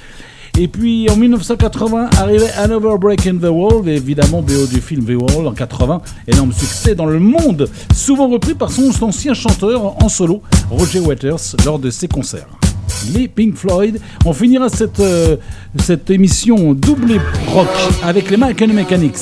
Et 0.62 0.68
puis 0.68 1.10
en 1.10 1.16
1980 1.16 2.10
arrivait 2.18 2.52
Another 2.58 2.98
Break 2.98 3.26
in 3.26 3.38
the 3.38 3.46
Wall, 3.46 3.88
évidemment 3.88 4.42
BO 4.42 4.68
du 4.68 4.82
film 4.82 5.06
The 5.06 5.16
Wall 5.16 5.48
en 5.48 5.54
80, 5.54 6.02
énorme 6.28 6.52
succès 6.52 6.96
dans 6.96 7.06
le 7.06 7.18
monde, 7.18 7.70
souvent 7.96 8.28
repris 8.28 8.56
par 8.56 8.70
son 8.70 8.92
ancien 9.02 9.34
chanteur 9.34 10.04
en 10.04 10.10
solo, 10.10 10.42
Roger 10.70 11.00
Waters, 11.00 11.56
lors 11.64 11.80
de 11.80 11.90
ses 11.90 12.10
concerts. 12.10 12.50
Les 13.14 13.30
Pink 13.30 13.56
Floyd, 13.56 14.02
on 14.26 14.34
finira 14.34 14.68
cette, 14.68 15.00
euh, 15.00 15.38
émission 16.10 16.74
doublée 16.74 17.22
rock 17.48 17.70
avec 18.04 18.30
les 18.30 18.36
American 18.36 18.68
Mechanics. 18.68 19.16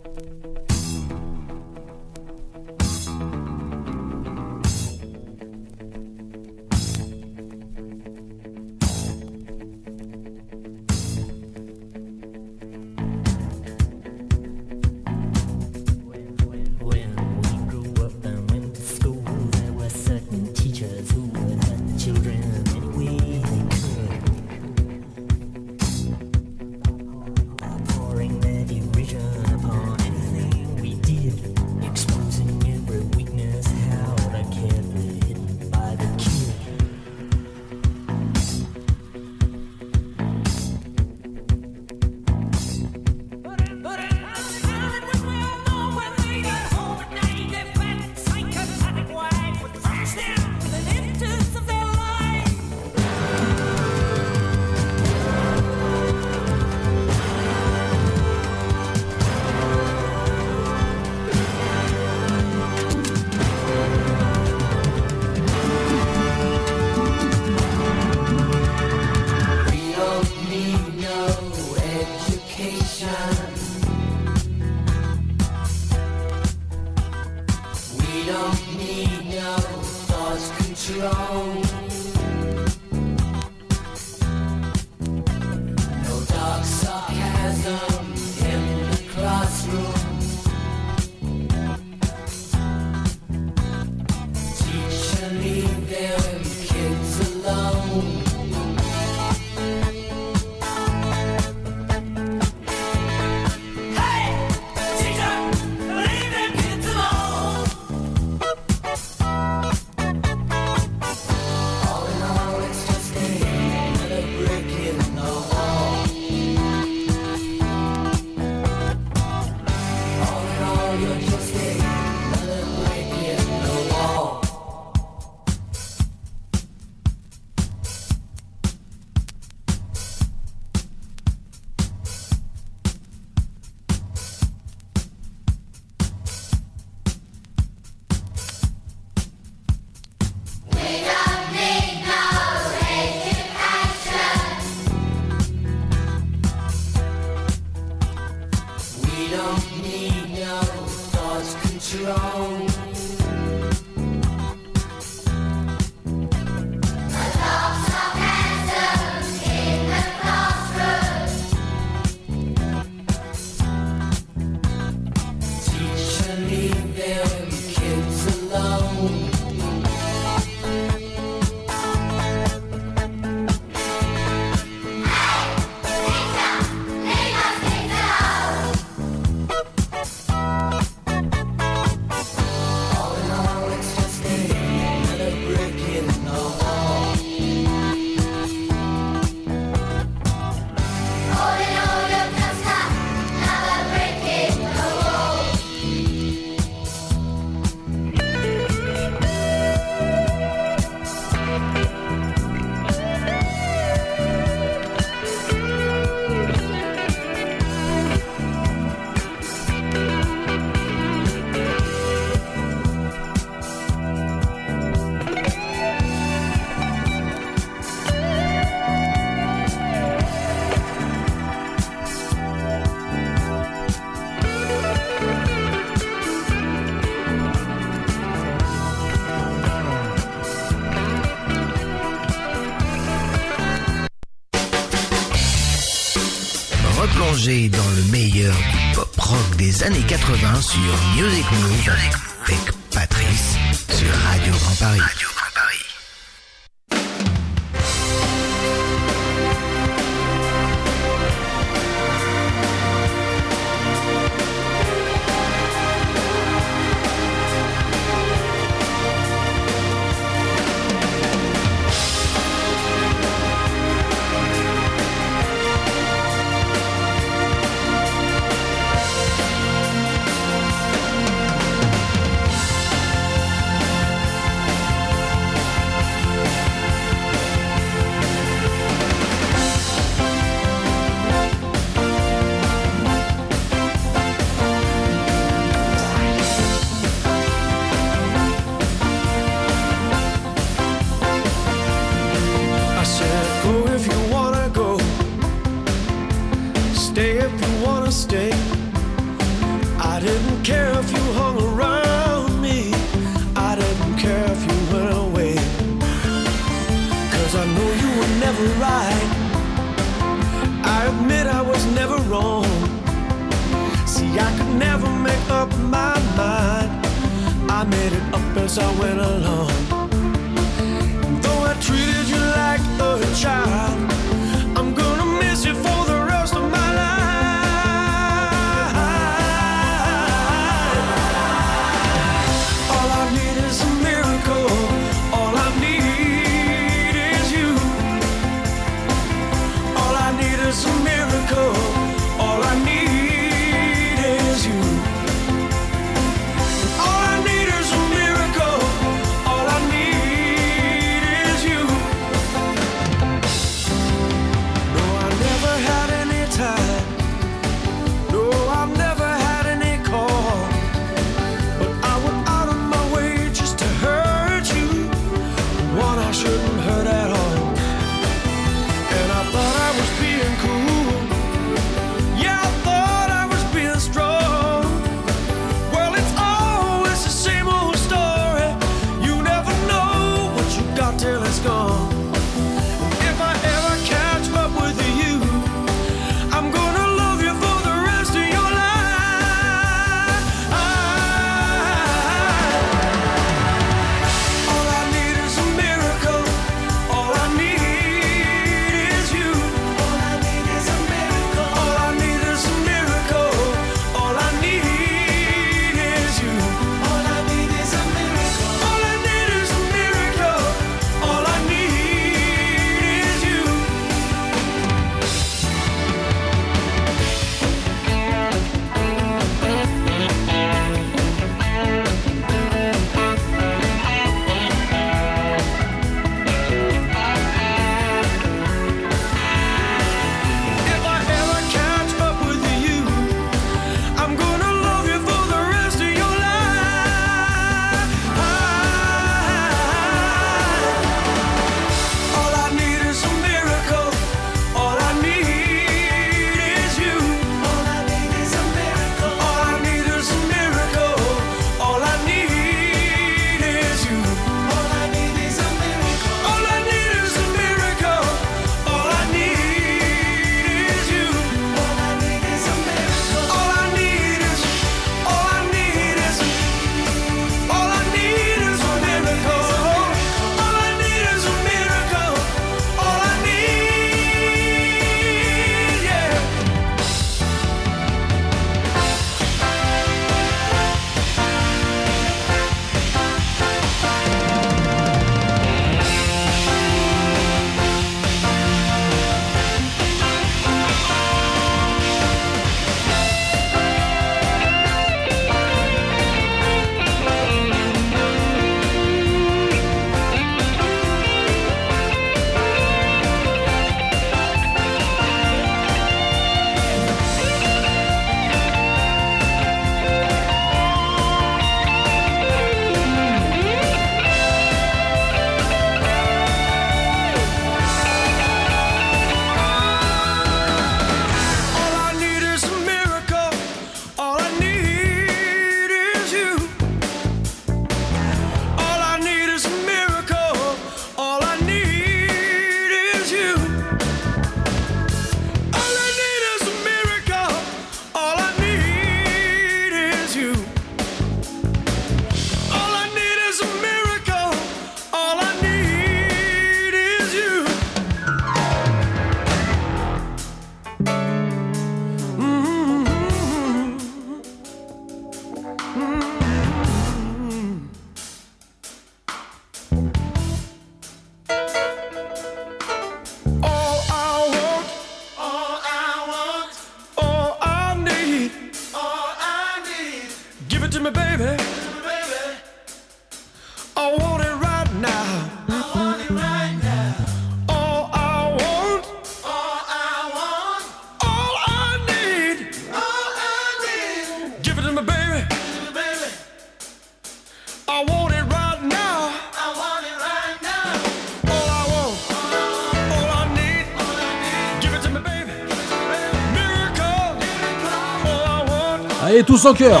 Cœur. 599.56 600.00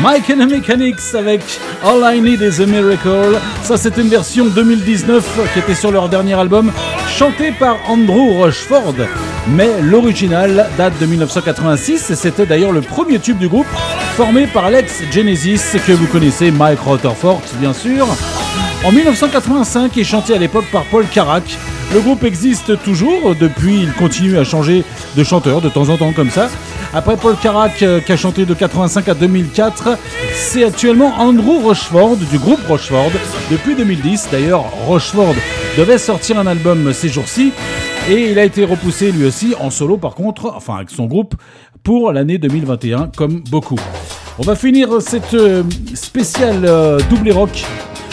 Mike 0.00 0.30
and 0.30 0.46
the 0.46 0.50
Mechanics 0.50 1.14
avec 1.14 1.40
All 1.82 2.00
I 2.04 2.20
Need 2.20 2.40
Is 2.40 2.62
a 2.62 2.66
Miracle. 2.66 3.40
Ça, 3.62 3.76
c'est 3.76 3.96
une 3.96 4.08
version 4.08 4.46
2019 4.46 5.52
qui 5.52 5.58
était 5.58 5.74
sur 5.74 5.90
leur 5.90 6.08
dernier 6.08 6.34
album, 6.34 6.70
chantée 7.08 7.50
par 7.50 7.78
Andrew 7.88 8.42
Rushford. 8.42 8.94
Mais 9.48 9.80
l'original 9.82 10.68
date 10.76 10.98
de 11.00 11.06
1986 11.06 12.10
et 12.10 12.14
c'était 12.14 12.46
d'ailleurs 12.46 12.72
le 12.72 12.82
premier 12.82 13.18
tube 13.18 13.38
du 13.38 13.48
groupe, 13.48 13.66
formé 14.16 14.46
par 14.46 14.70
l'ex 14.70 15.02
Genesis 15.10 15.78
que 15.86 15.92
vous 15.92 16.06
connaissez, 16.06 16.50
Mike 16.50 16.80
Rutherford, 16.80 17.42
bien 17.58 17.72
sûr. 17.72 18.06
En 18.84 18.92
1985 18.92 19.96
et 19.96 20.04
chanté 20.04 20.34
à 20.34 20.38
l'époque 20.38 20.66
par 20.70 20.84
Paul 20.84 21.06
Carrack. 21.06 21.56
Le 21.94 22.00
groupe 22.00 22.24
existe 22.24 22.82
toujours, 22.82 23.34
depuis 23.34 23.80
il 23.82 23.92
continue 23.92 24.38
à 24.38 24.44
changer 24.44 24.84
de 25.16 25.24
chanteur 25.24 25.60
de 25.60 25.68
temps 25.68 25.88
en 25.88 25.96
temps 25.96 26.12
comme 26.12 26.30
ça. 26.30 26.48
Après 26.96 27.18
Paul 27.18 27.36
Carrack 27.36 27.82
euh, 27.82 28.00
qui 28.00 28.10
a 28.10 28.16
chanté 28.16 28.46
de 28.46 28.54
85 28.54 29.10
à 29.10 29.14
2004, 29.14 29.98
c'est 30.32 30.64
actuellement 30.64 31.12
Andrew 31.18 31.62
Rocheford 31.62 32.16
du 32.16 32.38
groupe 32.38 32.66
Rocheford 32.66 33.10
depuis 33.50 33.74
2010. 33.74 34.28
D'ailleurs, 34.32 34.64
Rocheford 34.86 35.34
devait 35.76 35.98
sortir 35.98 36.38
un 36.38 36.46
album 36.46 36.94
ces 36.94 37.10
jours-ci 37.10 37.52
et 38.08 38.30
il 38.30 38.38
a 38.38 38.44
été 38.44 38.64
repoussé 38.64 39.12
lui 39.12 39.26
aussi 39.26 39.54
en 39.60 39.68
solo 39.68 39.98
par 39.98 40.14
contre, 40.14 40.54
enfin 40.56 40.76
avec 40.76 40.88
son 40.88 41.04
groupe, 41.04 41.34
pour 41.82 42.12
l'année 42.12 42.38
2021 42.38 43.10
comme 43.14 43.42
beaucoup. 43.50 43.78
On 44.38 44.42
va 44.42 44.56
finir 44.56 44.88
cette 45.02 45.34
euh, 45.34 45.64
spéciale 45.92 46.64
euh, 46.64 46.98
double 47.10 47.30
rock 47.30 47.62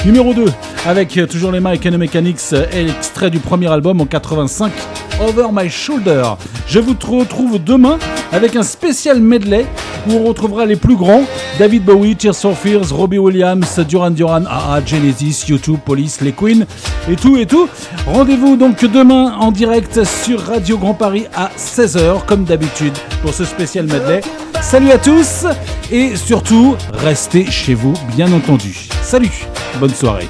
numéro 0.06 0.34
2 0.34 0.44
avec 0.86 1.18
toujours 1.30 1.54
les 1.54 1.60
and 1.60 1.76
the 1.76 1.98
Mechanics 1.98 2.52
euh, 2.52 2.66
et 2.74 3.30
du 3.30 3.40
premier 3.40 3.72
album 3.72 4.02
en 4.02 4.06
85 4.06 4.74
Over 5.22 5.48
My 5.54 5.70
Shoulder. 5.70 6.24
Je 6.68 6.80
vous 6.80 6.96
retrouve 7.00 7.64
demain 7.64 7.98
avec 8.34 8.56
un 8.56 8.64
spécial 8.64 9.22
medley 9.22 9.66
où 10.08 10.14
on 10.14 10.24
retrouvera 10.24 10.66
les 10.66 10.76
plus 10.76 10.96
grands 10.96 11.24
David 11.60 11.86
Bowie, 11.86 12.16
Tears 12.16 12.36
for 12.36 12.58
Fears, 12.58 12.92
Robbie 12.92 13.20
Williams, 13.20 13.80
Duran 13.88 14.12
Duran, 14.12 14.46
AA, 14.46 14.82
Genesis, 14.86 15.46
YouTube, 15.48 15.80
Police, 15.86 16.20
les 16.22 16.32
Queen 16.32 16.66
et 17.10 17.16
tout 17.16 17.38
et 17.38 17.46
tout. 17.46 17.70
Rendez-vous 18.08 18.58
donc 18.58 18.84
demain 18.84 19.36
en 19.40 19.52
direct 19.52 20.04
sur 20.04 20.42
Radio 20.42 20.78
Grand 20.78 20.96
Paris 20.96 21.28
à 21.36 21.52
16h 21.58 22.26
comme 22.26 22.44
d'habitude 22.44 22.98
pour 23.22 23.34
ce 23.34 23.46
spécial 23.46 23.86
medley. 23.86 24.22
Salut 24.62 24.92
à 24.92 24.98
tous 24.98 25.46
et 25.92 26.16
surtout 26.16 26.76
restez 26.94 27.46
chez 27.46 27.76
vous 27.76 27.94
bien 28.16 28.32
entendu. 28.34 28.76
Salut, 29.04 29.46
bonne 29.80 29.94
soirée. 29.94 30.28